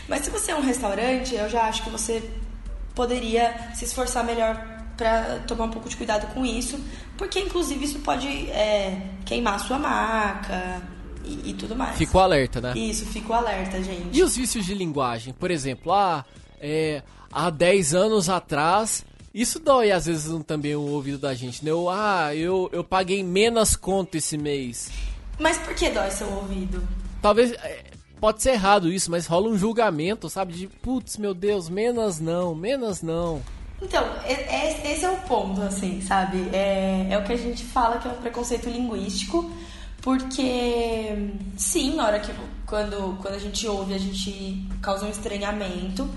Mas 0.08 0.24
se 0.24 0.30
você 0.30 0.52
é 0.52 0.56
um 0.56 0.62
restaurante, 0.62 1.34
eu 1.34 1.46
já 1.46 1.64
acho 1.64 1.82
que 1.82 1.90
você 1.90 2.22
poderia 2.94 3.54
se 3.74 3.84
esforçar 3.84 4.24
melhor 4.24 4.56
para 4.96 5.40
tomar 5.46 5.64
um 5.64 5.70
pouco 5.70 5.86
de 5.86 5.94
cuidado 5.94 6.26
com 6.32 6.42
isso, 6.46 6.82
porque 7.18 7.38
inclusive 7.38 7.84
isso 7.84 7.98
pode 7.98 8.26
é, 8.50 8.98
queimar 9.26 9.56
a 9.56 9.58
sua 9.58 9.78
marca, 9.78 10.80
e, 11.22 11.50
e 11.50 11.52
tudo 11.52 11.76
mais. 11.76 11.98
Ficou 11.98 12.22
alerta, 12.22 12.62
né? 12.62 12.72
Isso, 12.74 13.04
ficou 13.04 13.36
alerta, 13.36 13.82
gente. 13.82 14.16
E 14.16 14.22
os 14.22 14.34
vícios 14.34 14.64
de 14.64 14.72
linguagem? 14.72 15.34
Por 15.34 15.50
exemplo, 15.50 15.92
ah, 15.92 16.24
é, 16.58 17.02
há 17.30 17.50
10 17.50 17.94
anos 17.94 18.30
atrás 18.30 19.04
isso 19.34 19.58
dói 19.58 19.90
às 19.90 20.06
vezes 20.06 20.32
também 20.44 20.76
o 20.76 20.82
ouvido 20.92 21.18
da 21.18 21.34
gente, 21.34 21.64
né? 21.64 21.72
Eu, 21.72 21.90
ah, 21.90 22.32
eu, 22.34 22.70
eu 22.72 22.84
paguei 22.84 23.20
menos 23.22 23.74
conta 23.74 24.16
esse 24.16 24.38
mês. 24.38 24.92
Mas 25.38 25.58
por 25.58 25.74
que 25.74 25.90
dói 25.90 26.10
seu 26.10 26.28
ouvido? 26.30 26.86
Talvez. 27.20 27.52
É, 27.52 27.84
pode 28.20 28.42
ser 28.42 28.52
errado 28.52 28.90
isso, 28.90 29.10
mas 29.10 29.26
rola 29.26 29.48
um 29.48 29.58
julgamento, 29.58 30.30
sabe? 30.30 30.52
De 30.54 30.66
putz, 30.66 31.16
meu 31.16 31.34
Deus, 31.34 31.68
menos 31.68 32.20
não, 32.20 32.54
menos 32.54 33.02
não. 33.02 33.42
Então, 33.82 34.02
esse 34.26 35.04
é 35.04 35.10
o 35.10 35.16
ponto, 35.22 35.60
assim, 35.60 36.00
sabe? 36.00 36.48
É, 36.52 37.08
é 37.10 37.18
o 37.18 37.24
que 37.24 37.32
a 37.32 37.36
gente 37.36 37.64
fala 37.64 37.98
que 37.98 38.08
é 38.08 38.10
um 38.10 38.14
preconceito 38.14 38.68
linguístico. 38.70 39.50
Porque, 40.00 41.30
sim, 41.56 41.94
na 41.94 42.06
hora 42.06 42.20
que 42.20 42.30
quando, 42.66 43.18
quando 43.20 43.34
a 43.34 43.38
gente 43.38 43.66
ouve, 43.66 43.94
a 43.94 43.98
gente 43.98 44.66
causa 44.82 45.06
um 45.06 45.10
estranhamento. 45.10 46.08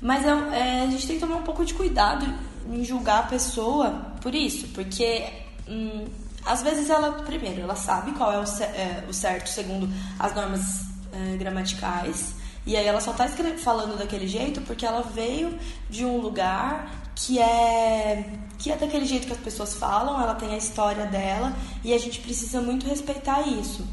Mas 0.00 0.24
é, 0.24 0.28
é, 0.28 0.82
a 0.82 0.86
gente 0.86 1.06
tem 1.06 1.16
que 1.16 1.20
tomar 1.20 1.36
um 1.36 1.42
pouco 1.42 1.64
de 1.64 1.74
cuidado 1.74 2.26
em 2.70 2.84
julgar 2.84 3.20
a 3.20 3.26
pessoa 3.26 3.90
por 4.20 4.34
isso. 4.34 4.68
Porque, 4.68 5.24
hum, 5.68 6.04
às 6.46 6.62
vezes, 6.62 6.88
ela, 6.88 7.12
primeiro, 7.12 7.62
ela 7.62 7.76
sabe 7.76 8.12
qual 8.12 8.32
é 8.32 8.38
o, 8.38 8.44
é, 8.62 9.04
o 9.08 9.12
certo 9.12 9.48
segundo 9.48 9.88
as 10.18 10.34
normas 10.34 10.86
é, 11.12 11.36
gramaticais. 11.36 12.34
E 12.66 12.76
aí 12.76 12.86
ela 12.86 13.00
só 13.00 13.12
tá 13.12 13.28
falando 13.58 13.96
daquele 13.96 14.26
jeito 14.26 14.60
porque 14.62 14.84
ela 14.84 15.02
veio 15.02 15.56
de 15.88 16.04
um 16.04 16.18
lugar 16.18 16.90
que 17.14 17.38
é 17.38 18.32
que 18.58 18.72
é 18.72 18.76
daquele 18.76 19.04
jeito 19.04 19.26
que 19.26 19.32
as 19.32 19.38
pessoas 19.38 19.74
falam, 19.74 20.20
ela 20.20 20.34
tem 20.34 20.54
a 20.54 20.56
história 20.56 21.06
dela 21.06 21.52
e 21.84 21.92
a 21.94 21.98
gente 21.98 22.20
precisa 22.20 22.60
muito 22.60 22.86
respeitar 22.86 23.46
isso. 23.46 23.86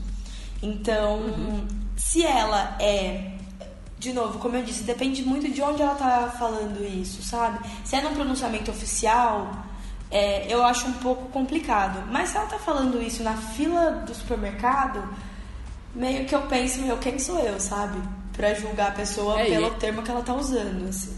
Então, 0.61 1.17
uhum. 1.17 1.67
se 1.95 2.25
ela 2.25 2.75
é 2.79 3.33
de 3.99 4.11
novo, 4.11 4.37
como 4.39 4.57
eu 4.57 4.63
disse, 4.63 4.83
depende 4.83 5.23
muito 5.23 5.49
de 5.49 5.61
onde 5.61 5.81
ela 5.81 5.95
tá 5.95 6.33
falando 6.37 6.83
isso, 6.83 7.23
sabe? 7.23 7.59
Se 7.85 7.95
é 7.95 8.01
num 8.01 8.13
pronunciamento 8.13 8.69
oficial, 8.69 9.49
é, 10.13 10.45
eu 10.47 10.63
acho 10.63 10.87
um 10.87 10.93
pouco 10.93 11.27
complicado. 11.29 12.07
Mas 12.11 12.29
se 12.29 12.37
ela 12.37 12.45
tá 12.45 12.59
falando 12.59 13.01
isso 13.01 13.23
na 13.23 13.35
fila 13.35 14.03
do 14.05 14.13
supermercado, 14.13 15.03
meio 15.95 16.25
que 16.25 16.35
eu 16.35 16.43
penso, 16.43 16.83
meu, 16.83 16.97
quem 16.99 17.17
sou 17.17 17.39
eu, 17.39 17.59
sabe? 17.59 17.99
Pra 18.31 18.53
julgar 18.53 18.89
a 18.89 18.91
pessoa 18.91 19.41
é, 19.41 19.45
pelo 19.45 19.67
e... 19.67 19.79
termo 19.79 20.03
que 20.03 20.11
ela 20.11 20.21
tá 20.21 20.35
usando, 20.35 20.87
assim. 20.87 21.17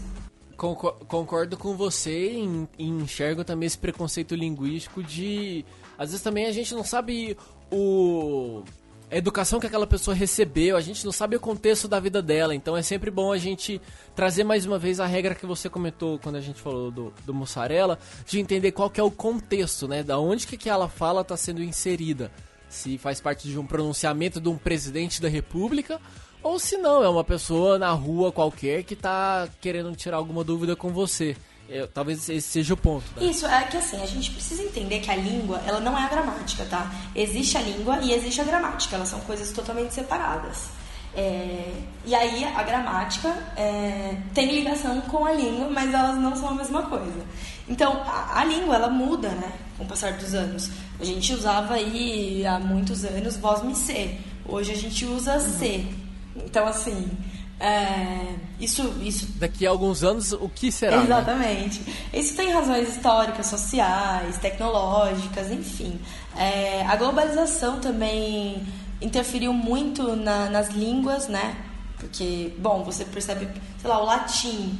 Concordo 0.56 1.58
com 1.58 1.76
você 1.76 2.32
e 2.78 2.82
enxergo 2.82 3.44
também 3.44 3.66
esse 3.66 3.76
preconceito 3.76 4.34
linguístico 4.34 5.02
de. 5.02 5.66
Às 5.98 6.10
vezes 6.10 6.22
também 6.22 6.46
a 6.46 6.52
gente 6.52 6.74
não 6.74 6.82
sabe 6.82 7.36
o. 7.70 8.62
A 9.08 9.16
educação 9.16 9.60
que 9.60 9.66
aquela 9.68 9.86
pessoa 9.86 10.16
recebeu, 10.16 10.76
a 10.76 10.80
gente 10.80 11.04
não 11.04 11.12
sabe 11.12 11.36
o 11.36 11.40
contexto 11.40 11.86
da 11.86 12.00
vida 12.00 12.20
dela, 12.20 12.56
então 12.56 12.76
é 12.76 12.82
sempre 12.82 13.08
bom 13.08 13.30
a 13.30 13.38
gente 13.38 13.80
trazer 14.16 14.42
mais 14.42 14.66
uma 14.66 14.80
vez 14.80 14.98
a 14.98 15.06
regra 15.06 15.32
que 15.32 15.46
você 15.46 15.70
comentou 15.70 16.18
quando 16.18 16.34
a 16.34 16.40
gente 16.40 16.60
falou 16.60 16.90
do, 16.90 17.12
do 17.24 17.32
mussarela, 17.32 18.00
de 18.26 18.40
entender 18.40 18.72
qual 18.72 18.90
que 18.90 18.98
é 18.98 19.02
o 19.04 19.10
contexto, 19.10 19.86
né? 19.86 20.02
Da 20.02 20.18
onde 20.18 20.44
que 20.44 20.56
aquela 20.56 20.88
fala 20.88 21.20
está 21.20 21.36
sendo 21.36 21.62
inserida. 21.62 22.32
Se 22.68 22.98
faz 22.98 23.20
parte 23.20 23.48
de 23.48 23.56
um 23.56 23.64
pronunciamento 23.64 24.40
de 24.40 24.48
um 24.48 24.58
presidente 24.58 25.22
da 25.22 25.28
república 25.28 26.00
ou 26.42 26.58
se 26.58 26.76
não, 26.76 27.02
é 27.02 27.08
uma 27.08 27.24
pessoa 27.24 27.78
na 27.78 27.90
rua 27.90 28.32
qualquer 28.32 28.82
que 28.82 28.96
tá 28.96 29.48
querendo 29.60 29.94
tirar 29.94 30.16
alguma 30.16 30.42
dúvida 30.42 30.74
com 30.74 30.90
você. 30.90 31.36
É, 31.68 31.86
talvez 31.86 32.28
esse 32.28 32.48
seja 32.48 32.74
o 32.74 32.76
ponto. 32.76 33.04
Né? 33.16 33.26
Isso, 33.26 33.46
é 33.46 33.64
que 33.64 33.76
assim, 33.76 34.00
a 34.02 34.06
gente 34.06 34.30
precisa 34.30 34.62
entender 34.62 35.00
que 35.00 35.10
a 35.10 35.16
língua, 35.16 35.60
ela 35.66 35.80
não 35.80 35.98
é 35.98 36.04
a 36.04 36.08
gramática, 36.08 36.64
tá? 36.64 36.90
Existe 37.14 37.58
a 37.58 37.60
língua 37.60 37.98
e 38.02 38.12
existe 38.12 38.40
a 38.40 38.44
gramática, 38.44 38.96
elas 38.96 39.08
são 39.08 39.20
coisas 39.20 39.50
totalmente 39.52 39.92
separadas. 39.92 40.68
É, 41.14 41.72
e 42.04 42.14
aí 42.14 42.44
a 42.44 42.62
gramática 42.62 43.34
é, 43.56 44.16
tem 44.34 44.52
ligação 44.52 45.00
com 45.00 45.24
a 45.24 45.32
língua, 45.32 45.68
mas 45.70 45.92
elas 45.92 46.16
não 46.18 46.36
são 46.36 46.50
a 46.50 46.54
mesma 46.54 46.82
coisa. 46.82 47.24
Então 47.66 48.02
a, 48.06 48.40
a, 48.40 48.44
língua 48.44 48.74
ela 48.74 48.90
muda, 48.90 49.30
né, 49.30 49.50
com 49.78 49.84
o 49.84 49.86
passar 49.86 50.12
dos 50.12 50.34
anos. 50.34 50.70
A 51.00 51.04
gente 51.04 51.32
usava 51.32 51.74
aí 51.74 52.46
há 52.46 52.58
muitos 52.58 53.04
anos 53.04 53.38
voz 53.38 53.62
me 53.62 53.74
ser. 53.74 54.20
Hoje 54.46 54.72
a 54.72 54.76
gente 54.76 55.06
usa 55.06 55.34
uhum. 55.34 55.40
ser. 55.40 55.88
Então, 56.36 56.66
assim, 56.66 57.10
é, 57.58 58.34
isso, 58.60 58.94
isso. 59.02 59.26
Daqui 59.38 59.66
a 59.66 59.70
alguns 59.70 60.04
anos, 60.04 60.32
o 60.32 60.48
que 60.48 60.70
será? 60.70 60.98
Né? 60.98 61.04
Exatamente. 61.04 61.80
Né? 61.80 61.94
Isso 62.12 62.36
tem 62.36 62.52
razões 62.52 62.88
históricas, 62.88 63.46
sociais, 63.46 64.36
tecnológicas, 64.38 65.50
enfim. 65.50 65.98
É, 66.36 66.84
a 66.86 66.96
globalização 66.96 67.80
também 67.80 68.66
interferiu 69.00 69.52
muito 69.52 70.14
na, 70.16 70.50
nas 70.50 70.68
línguas, 70.68 71.28
né? 71.28 71.56
Porque, 71.98 72.52
bom, 72.58 72.84
você 72.84 73.04
percebe, 73.04 73.48
sei 73.80 73.90
lá, 73.90 74.02
o 74.02 74.04
latim 74.04 74.78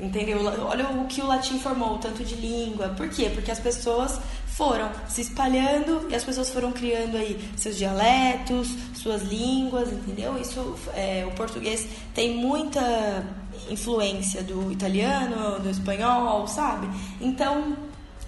entendeu? 0.00 0.40
Olha 0.66 0.88
o 0.88 1.06
que 1.06 1.20
o 1.20 1.26
latim 1.26 1.58
formou, 1.58 1.98
tanto 1.98 2.24
de 2.24 2.34
língua. 2.34 2.88
Por 2.90 3.08
quê? 3.08 3.30
Porque 3.32 3.50
as 3.50 3.60
pessoas 3.60 4.18
foram 4.56 4.90
se 5.08 5.20
espalhando 5.20 6.06
e 6.08 6.14
as 6.14 6.24
pessoas 6.24 6.48
foram 6.50 6.70
criando 6.72 7.16
aí 7.16 7.50
seus 7.56 7.76
dialetos, 7.76 8.68
suas 8.94 9.22
línguas, 9.22 9.92
entendeu? 9.92 10.38
Isso, 10.38 10.76
é, 10.94 11.24
o 11.26 11.32
português 11.32 11.86
tem 12.14 12.36
muita 12.36 13.24
influência 13.68 14.42
do 14.42 14.70
italiano, 14.70 15.58
do 15.60 15.68
espanhol, 15.68 16.46
sabe? 16.46 16.88
Então 17.20 17.76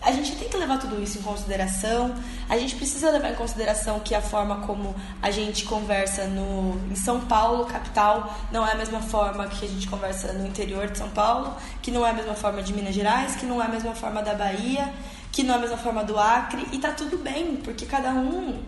a 0.03 0.12
gente 0.12 0.37
tem 0.37 0.49
que 0.49 0.57
levar 0.57 0.79
tudo 0.79 1.03
isso 1.03 1.19
em 1.19 1.23
consideração. 1.23 2.15
A 2.49 2.59
gente 2.59 2.77
precisa 2.77 3.11
levar 3.11 3.31
em 3.31 3.35
consideração 3.35 3.99
que 4.01 4.15
a 4.15 4.21
forma 4.21 4.67
como 4.67 4.95
a 5.23 5.31
gente 5.31 5.65
conversa 5.65 6.27
no, 6.27 6.77
em 6.91 6.95
São 6.95 7.21
Paulo, 7.21 7.67
capital, 7.67 8.35
não 8.53 8.67
é 8.67 8.73
a 8.73 8.77
mesma 8.77 9.01
forma 9.01 9.47
que 9.47 9.65
a 9.65 9.69
gente 9.69 9.89
conversa 9.89 10.33
no 10.33 10.47
interior 10.47 10.89
de 10.89 10.99
São 10.99 11.09
Paulo, 11.11 11.57
que 11.83 11.91
não 11.91 12.07
é 12.07 12.11
a 12.11 12.12
mesma 12.12 12.35
forma 12.35 12.62
de 12.62 12.73
Minas 12.73 12.95
Gerais, 12.95 13.37
que 13.37 13.47
não 13.47 13.61
é 13.61 13.67
a 13.67 13.69
mesma 13.69 13.95
forma 13.95 14.23
da 14.23 14.35
Bahia, 14.35 14.93
que 15.33 15.43
não 15.43 15.55
é 15.55 15.57
a 15.59 15.61
mesma 15.61 15.77
forma 15.77 16.05
do 16.05 16.19
Acre. 16.19 16.67
E 16.73 16.79
tá 16.79 16.93
tudo 16.93 17.19
bem, 17.19 17.57
porque 17.57 17.87
cada 17.87 18.12
um 18.12 18.62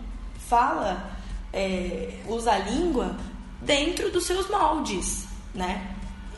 fala, 0.47 1.11
é, 1.53 2.19
usa 2.27 2.51
a 2.51 2.57
língua 2.57 3.15
dentro 3.61 4.11
dos 4.11 4.25
seus 4.25 4.49
moldes, 4.49 5.27
né? 5.53 5.95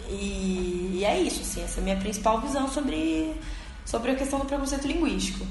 E, 0.09 0.97
e 0.99 1.05
é 1.05 1.21
isso, 1.21 1.41
assim, 1.41 1.63
essa 1.63 1.79
é 1.79 1.81
a 1.81 1.83
minha 1.83 1.97
principal 1.97 2.41
visão 2.41 2.67
sobre 2.67 3.33
sobre 3.85 4.11
a 4.11 4.15
questão 4.15 4.39
do 4.39 4.45
preconceito 4.45 4.87
linguístico. 4.87 5.45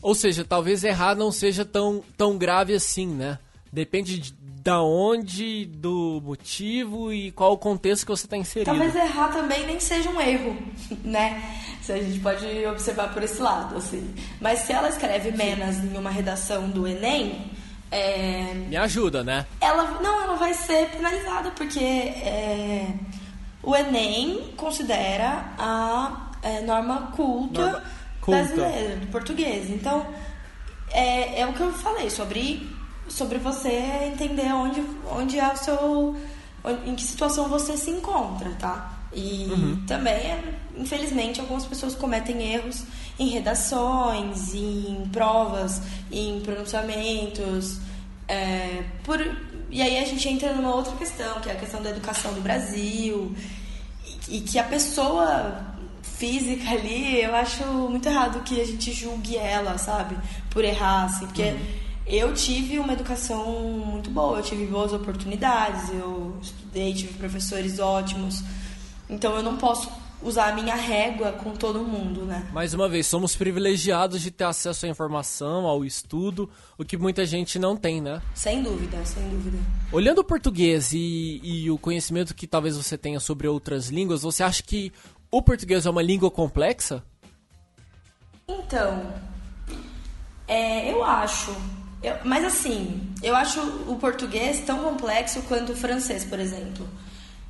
Ou 0.00 0.14
seja, 0.14 0.44
talvez 0.44 0.82
errar 0.82 1.14
não 1.14 1.30
seja 1.30 1.64
tão, 1.64 2.02
tão 2.16 2.36
grave 2.36 2.74
assim, 2.74 3.06
né? 3.06 3.38
Depende 3.72 4.18
de, 4.18 4.32
da 4.32 4.82
onde, 4.82 5.66
do 5.66 6.20
motivo 6.24 7.12
e 7.12 7.30
qual 7.30 7.52
o 7.52 7.58
contexto 7.58 8.04
que 8.04 8.10
você 8.10 8.26
está 8.26 8.36
inserido. 8.36 8.66
Talvez 8.66 8.94
errar 8.96 9.28
também 9.28 9.64
nem 9.64 9.78
seja 9.78 10.10
um 10.10 10.20
erro, 10.20 10.56
né? 11.04 11.40
Se 11.82 11.92
a 11.92 11.98
gente 11.98 12.20
pode 12.20 12.46
observar 12.66 13.12
por 13.12 13.22
esse 13.22 13.42
lado, 13.42 13.76
assim. 13.76 14.14
Mas 14.40 14.60
se 14.60 14.72
ela 14.72 14.88
escreve 14.88 15.32
menos 15.32 15.76
em 15.78 15.96
uma 15.96 16.10
redação 16.10 16.70
do 16.70 16.86
Enem, 16.86 17.50
é... 17.90 18.54
Me 18.54 18.76
ajuda, 18.76 19.22
né? 19.22 19.44
Ela 19.60 20.00
não, 20.00 20.22
ela 20.22 20.36
vai 20.36 20.54
ser 20.54 20.88
penalizada 20.90 21.50
porque 21.50 21.78
é... 21.78 22.88
o 23.62 23.76
Enem 23.76 24.54
considera 24.56 25.52
a 25.58 26.30
é, 26.42 26.60
norma 26.62 27.12
culta, 27.14 27.62
norma 27.62 27.82
culta 28.20 28.42
brasileira, 28.42 28.96
do 28.96 29.06
português. 29.08 29.70
Então, 29.70 30.06
é, 30.90 31.40
é 31.40 31.46
o 31.46 31.52
que 31.52 31.60
eu 31.60 31.72
falei 31.72 32.08
sobre, 32.08 32.66
sobre 33.08 33.38
você 33.38 33.70
entender 34.06 34.52
onde, 34.52 34.82
onde 35.10 35.38
é 35.38 35.52
o 35.52 35.56
seu. 35.56 36.16
em 36.86 36.94
que 36.94 37.02
situação 37.02 37.48
você 37.48 37.76
se 37.76 37.90
encontra, 37.90 38.50
tá? 38.58 39.01
E 39.14 39.46
uhum. 39.50 39.84
também, 39.86 40.16
infelizmente, 40.76 41.40
algumas 41.40 41.66
pessoas 41.66 41.94
cometem 41.94 42.54
erros 42.54 42.84
em 43.18 43.28
redações, 43.28 44.54
em 44.54 45.08
provas, 45.12 45.82
em 46.10 46.40
pronunciamentos, 46.40 47.78
é, 48.28 48.84
por 49.04 49.20
e 49.70 49.80
aí 49.80 49.98
a 49.98 50.04
gente 50.04 50.28
entra 50.28 50.52
numa 50.54 50.74
outra 50.74 50.94
questão, 50.96 51.40
que 51.40 51.48
é 51.48 51.52
a 51.52 51.56
questão 51.56 51.82
da 51.82 51.88
educação 51.88 52.32
do 52.34 52.42
Brasil, 52.42 53.34
e, 54.28 54.36
e 54.36 54.40
que 54.42 54.58
a 54.58 54.64
pessoa 54.64 55.72
física 56.02 56.70
ali, 56.70 57.22
eu 57.22 57.34
acho 57.34 57.64
muito 57.64 58.06
errado 58.06 58.42
que 58.42 58.60
a 58.60 58.64
gente 58.66 58.92
julgue 58.92 59.36
ela, 59.36 59.78
sabe? 59.78 60.16
Por 60.50 60.62
errar, 60.62 61.04
assim, 61.04 61.26
porque 61.26 61.42
uhum. 61.42 61.58
eu 62.06 62.34
tive 62.34 62.78
uma 62.78 62.92
educação 62.92 63.44
muito 63.50 64.10
boa, 64.10 64.38
eu 64.38 64.42
tive 64.42 64.66
boas 64.66 64.92
oportunidades, 64.92 65.88
eu 65.88 66.36
estudei, 66.40 66.92
tive 66.92 67.14
professores 67.14 67.78
ótimos, 67.78 68.44
então 69.12 69.36
eu 69.36 69.42
não 69.42 69.56
posso 69.56 69.90
usar 70.22 70.48
a 70.48 70.52
minha 70.52 70.74
régua 70.74 71.32
com 71.32 71.52
todo 71.52 71.80
mundo, 71.80 72.24
né? 72.24 72.48
Mais 72.52 72.72
uma 72.72 72.88
vez, 72.88 73.06
somos 73.06 73.34
privilegiados 73.34 74.22
de 74.22 74.30
ter 74.30 74.44
acesso 74.44 74.86
à 74.86 74.88
informação, 74.88 75.66
ao 75.66 75.84
estudo, 75.84 76.48
o 76.78 76.84
que 76.84 76.96
muita 76.96 77.26
gente 77.26 77.58
não 77.58 77.76
tem, 77.76 78.00
né? 78.00 78.22
Sem 78.34 78.62
dúvida, 78.62 79.04
sem 79.04 79.28
dúvida. 79.28 79.58
Olhando 79.90 80.20
o 80.20 80.24
português 80.24 80.92
e, 80.92 81.40
e 81.42 81.70
o 81.70 81.76
conhecimento 81.76 82.34
que 82.34 82.46
talvez 82.46 82.76
você 82.76 82.96
tenha 82.96 83.20
sobre 83.20 83.48
outras 83.48 83.88
línguas, 83.88 84.22
você 84.22 84.42
acha 84.42 84.62
que 84.62 84.92
o 85.30 85.42
português 85.42 85.86
é 85.86 85.90
uma 85.90 86.02
língua 86.02 86.30
complexa? 86.30 87.02
Então, 88.48 89.12
é, 90.46 90.90
eu 90.90 91.04
acho. 91.04 91.54
Eu, 92.02 92.16
mas 92.24 92.44
assim, 92.44 93.12
eu 93.22 93.34
acho 93.34 93.60
o 93.88 93.96
português 93.96 94.60
tão 94.60 94.78
complexo 94.82 95.42
quanto 95.42 95.72
o 95.72 95.76
francês, 95.76 96.24
por 96.24 96.38
exemplo. 96.38 96.86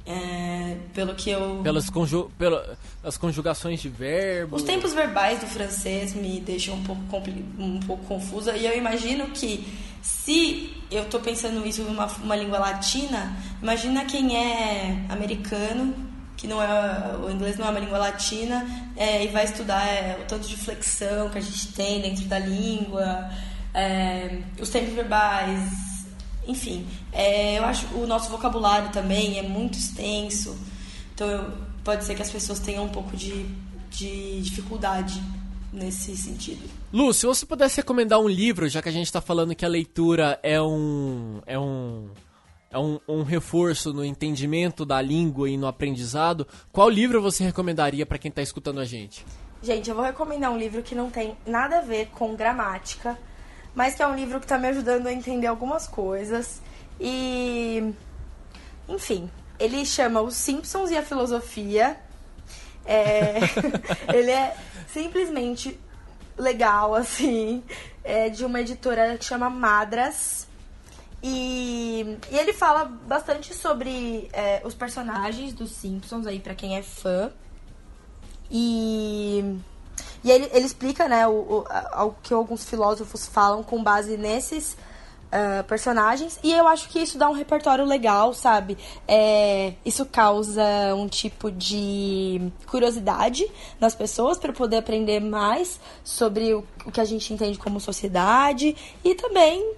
É, 0.04 0.76
pelo 0.92 1.14
que 1.14 1.30
eu. 1.30 1.60
Pelas 1.62 1.88
conju 1.88 2.30
pelas 2.36 3.16
conjugações 3.16 3.80
de 3.80 3.88
verbo. 3.88 4.56
Os 4.56 4.62
tempos 4.62 4.92
verbais 4.92 5.38
do 5.38 5.46
francês 5.46 6.12
me 6.14 6.40
deixam 6.40 6.74
um 6.74 6.82
pouco, 6.82 7.30
um 7.58 7.78
pouco 7.80 8.04
confusa. 8.04 8.56
E 8.56 8.66
eu 8.66 8.76
imagino 8.76 9.26
que 9.28 9.64
se 10.02 10.74
eu 10.90 11.04
estou 11.04 11.20
pensando 11.20 11.64
isso 11.64 11.82
em 11.82 11.86
uma, 11.86 12.06
uma 12.06 12.34
língua 12.34 12.58
latina, 12.58 13.36
imagina 13.62 14.04
quem 14.04 14.36
é 14.36 15.06
americano, 15.08 15.94
que 16.36 16.48
não 16.48 16.60
é. 16.60 17.16
O 17.24 17.30
inglês 17.30 17.56
não 17.56 17.66
é 17.66 17.70
uma 17.70 17.80
língua 17.80 17.98
latina, 17.98 18.66
é, 18.96 19.24
e 19.24 19.28
vai 19.28 19.44
estudar 19.44 19.86
é, 19.86 20.18
o 20.20 20.26
tanto 20.26 20.48
de 20.48 20.56
flexão 20.56 21.30
que 21.30 21.38
a 21.38 21.40
gente 21.40 21.68
tem 21.74 22.00
dentro 22.00 22.24
da 22.24 22.40
língua, 22.40 23.30
é, 23.72 24.40
os 24.60 24.68
tempos 24.68 24.92
verbais 24.94 25.91
enfim, 26.46 26.86
é, 27.12 27.58
eu 27.58 27.64
acho 27.64 27.86
o 27.94 28.06
nosso 28.06 28.30
vocabulário 28.30 28.90
também 28.90 29.38
é 29.38 29.42
muito 29.42 29.78
extenso, 29.78 30.56
então 31.14 31.28
eu, 31.28 31.52
pode 31.84 32.04
ser 32.04 32.14
que 32.14 32.22
as 32.22 32.30
pessoas 32.30 32.58
tenham 32.58 32.84
um 32.84 32.88
pouco 32.88 33.16
de, 33.16 33.46
de 33.90 34.40
dificuldade 34.40 35.22
nesse 35.72 36.16
sentido. 36.16 36.68
Lu, 36.92 37.12
se 37.14 37.24
você 37.24 37.46
pudesse 37.46 37.78
recomendar 37.78 38.20
um 38.20 38.28
livro, 38.28 38.68
já 38.68 38.82
que 38.82 38.88
a 38.88 38.92
gente 38.92 39.06
está 39.06 39.20
falando 39.20 39.54
que 39.54 39.64
a 39.64 39.68
leitura 39.68 40.38
é 40.42 40.60
um 40.60 41.40
é 41.46 41.58
um 41.58 42.10
é 42.70 42.78
um, 42.78 42.98
um, 43.06 43.22
reforço 43.22 43.92
no 43.92 44.02
entendimento 44.02 44.86
da 44.86 45.00
língua 45.00 45.48
e 45.48 45.58
no 45.58 45.66
aprendizado, 45.66 46.46
qual 46.72 46.88
livro 46.88 47.20
você 47.20 47.44
recomendaria 47.44 48.06
para 48.06 48.16
quem 48.16 48.30
está 48.30 48.40
escutando 48.40 48.80
a 48.80 48.84
gente? 48.84 49.26
Gente, 49.62 49.90
eu 49.90 49.94
vou 49.94 50.04
recomendar 50.04 50.50
um 50.50 50.58
livro 50.58 50.82
que 50.82 50.94
não 50.94 51.10
tem 51.10 51.36
nada 51.46 51.78
a 51.78 51.80
ver 51.82 52.06
com 52.06 52.34
gramática, 52.34 53.18
mas 53.74 53.94
que 53.94 54.02
é 54.02 54.06
um 54.06 54.14
livro 54.14 54.38
que 54.38 54.44
está 54.44 54.58
me 54.58 54.68
ajudando 54.68 55.06
a 55.06 55.12
entender 55.12 55.46
algumas 55.46 55.86
coisas. 55.86 56.60
E. 57.00 57.92
Enfim, 58.88 59.30
ele 59.58 59.84
chama 59.86 60.20
Os 60.20 60.34
Simpsons 60.34 60.90
e 60.90 60.96
a 60.96 61.02
Filosofia. 61.02 61.96
É... 62.84 63.38
ele 64.12 64.30
é 64.30 64.56
simplesmente 64.88 65.78
legal, 66.36 66.94
assim. 66.94 67.62
É 68.04 68.28
de 68.28 68.44
uma 68.44 68.60
editora 68.60 69.16
que 69.16 69.24
chama 69.24 69.48
Madras. 69.48 70.46
E, 71.22 72.18
e 72.30 72.36
ele 72.36 72.52
fala 72.52 72.84
bastante 72.84 73.54
sobre 73.54 74.28
é, 74.32 74.60
os 74.64 74.74
personagens 74.74 75.52
dos 75.52 75.70
Simpsons 75.70 76.26
aí 76.26 76.40
para 76.40 76.54
quem 76.54 76.76
é 76.76 76.82
fã. 76.82 77.32
E 78.50 79.56
e 80.24 80.30
ele, 80.30 80.48
ele 80.52 80.66
explica, 80.66 81.08
né, 81.08 81.26
o, 81.26 81.32
o, 81.32 81.64
o 82.06 82.14
que 82.22 82.32
alguns 82.32 82.64
filósofos 82.64 83.26
falam 83.26 83.62
com 83.62 83.82
base 83.82 84.16
nesses 84.16 84.76
uh, 85.32 85.64
personagens. 85.64 86.38
E 86.42 86.52
eu 86.52 86.68
acho 86.68 86.88
que 86.88 87.00
isso 87.00 87.18
dá 87.18 87.28
um 87.28 87.32
repertório 87.32 87.84
legal, 87.84 88.34
sabe? 88.34 88.76
É, 89.08 89.74
isso 89.84 90.04
causa 90.06 90.62
um 90.94 91.08
tipo 91.08 91.50
de 91.50 92.52
curiosidade 92.66 93.50
nas 93.80 93.94
pessoas 93.94 94.38
para 94.38 94.52
poder 94.52 94.76
aprender 94.76 95.20
mais 95.20 95.80
sobre 96.04 96.54
o, 96.54 96.64
o 96.86 96.92
que 96.92 97.00
a 97.00 97.04
gente 97.04 97.32
entende 97.32 97.58
como 97.58 97.80
sociedade. 97.80 98.76
E 99.02 99.14
também 99.14 99.74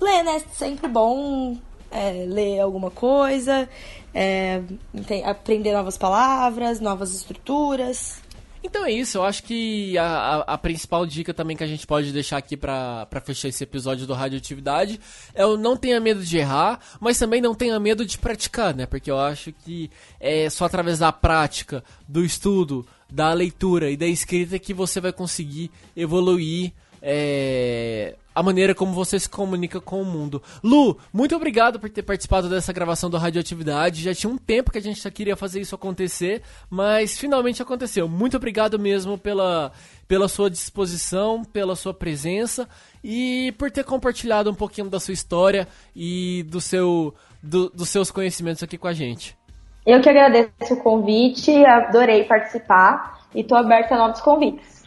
ler, 0.00 0.22
né? 0.22 0.42
Sempre 0.52 0.88
bom 0.88 1.56
é, 1.90 2.24
ler 2.26 2.60
alguma 2.60 2.90
coisa, 2.90 3.68
é, 4.14 4.62
aprender 5.24 5.72
novas 5.72 5.96
palavras, 5.96 6.80
novas 6.80 7.14
estruturas. 7.14 8.20
Então 8.62 8.84
é 8.84 8.92
isso, 8.92 9.16
eu 9.16 9.24
acho 9.24 9.42
que 9.42 9.96
a, 9.96 10.04
a, 10.04 10.40
a, 10.54 10.58
principal 10.58 11.06
dica 11.06 11.32
também 11.32 11.56
que 11.56 11.64
a 11.64 11.66
gente 11.66 11.86
pode 11.86 12.12
deixar 12.12 12.36
aqui 12.36 12.56
para 12.56 13.06
fechar 13.24 13.48
esse 13.48 13.64
episódio 13.64 14.06
do 14.06 14.12
Radioatividade 14.12 15.00
é 15.34 15.46
o 15.46 15.56
não 15.56 15.76
tenha 15.76 15.98
medo 15.98 16.22
de 16.22 16.36
errar, 16.36 16.78
mas 17.00 17.18
também 17.18 17.40
não 17.40 17.54
tenha 17.54 17.80
medo 17.80 18.04
de 18.04 18.18
praticar, 18.18 18.74
né? 18.74 18.84
Porque 18.84 19.10
eu 19.10 19.18
acho 19.18 19.50
que 19.52 19.90
é 20.20 20.50
só 20.50 20.66
através 20.66 20.98
da 20.98 21.10
prática, 21.10 21.82
do 22.06 22.22
estudo, 22.22 22.86
da 23.10 23.32
leitura 23.32 23.90
e 23.90 23.96
da 23.96 24.06
escrita 24.06 24.58
que 24.58 24.74
você 24.74 25.00
vai 25.00 25.12
conseguir 25.12 25.70
evoluir 25.96 26.72
é, 27.02 28.16
a 28.34 28.42
maneira 28.42 28.74
como 28.74 28.92
você 28.92 29.18
se 29.18 29.28
comunica 29.28 29.80
com 29.80 30.00
o 30.00 30.04
mundo. 30.04 30.42
Lu, 30.62 30.98
muito 31.12 31.34
obrigado 31.34 31.78
por 31.80 31.90
ter 31.90 32.02
participado 32.02 32.48
dessa 32.48 32.72
gravação 32.72 33.10
do 33.10 33.16
Radioatividade. 33.16 34.02
Já 34.02 34.14
tinha 34.14 34.32
um 34.32 34.38
tempo 34.38 34.70
que 34.70 34.78
a 34.78 34.82
gente 34.82 35.02
já 35.02 35.10
queria 35.10 35.36
fazer 35.36 35.60
isso 35.60 35.74
acontecer, 35.74 36.42
mas 36.68 37.18
finalmente 37.18 37.62
aconteceu. 37.62 38.08
Muito 38.08 38.36
obrigado 38.36 38.78
mesmo 38.78 39.18
pela, 39.18 39.72
pela 40.06 40.28
sua 40.28 40.50
disposição, 40.50 41.44
pela 41.44 41.74
sua 41.74 41.92
presença 41.92 42.68
e 43.02 43.52
por 43.58 43.70
ter 43.70 43.84
compartilhado 43.84 44.50
um 44.50 44.54
pouquinho 44.54 44.88
da 44.88 45.00
sua 45.00 45.14
história 45.14 45.66
e 45.94 46.44
do 46.44 46.60
seu, 46.60 47.14
do, 47.42 47.68
dos 47.70 47.88
seus 47.88 48.10
conhecimentos 48.10 48.62
aqui 48.62 48.78
com 48.78 48.88
a 48.88 48.92
gente. 48.92 49.36
Eu 49.86 50.00
que 50.00 50.08
agradeço 50.08 50.74
o 50.74 50.76
convite, 50.76 51.64
adorei 51.64 52.24
participar 52.24 53.20
e 53.34 53.40
estou 53.40 53.56
aberta 53.56 53.94
a 53.94 53.98
novos 53.98 54.20
convites. 54.20 54.79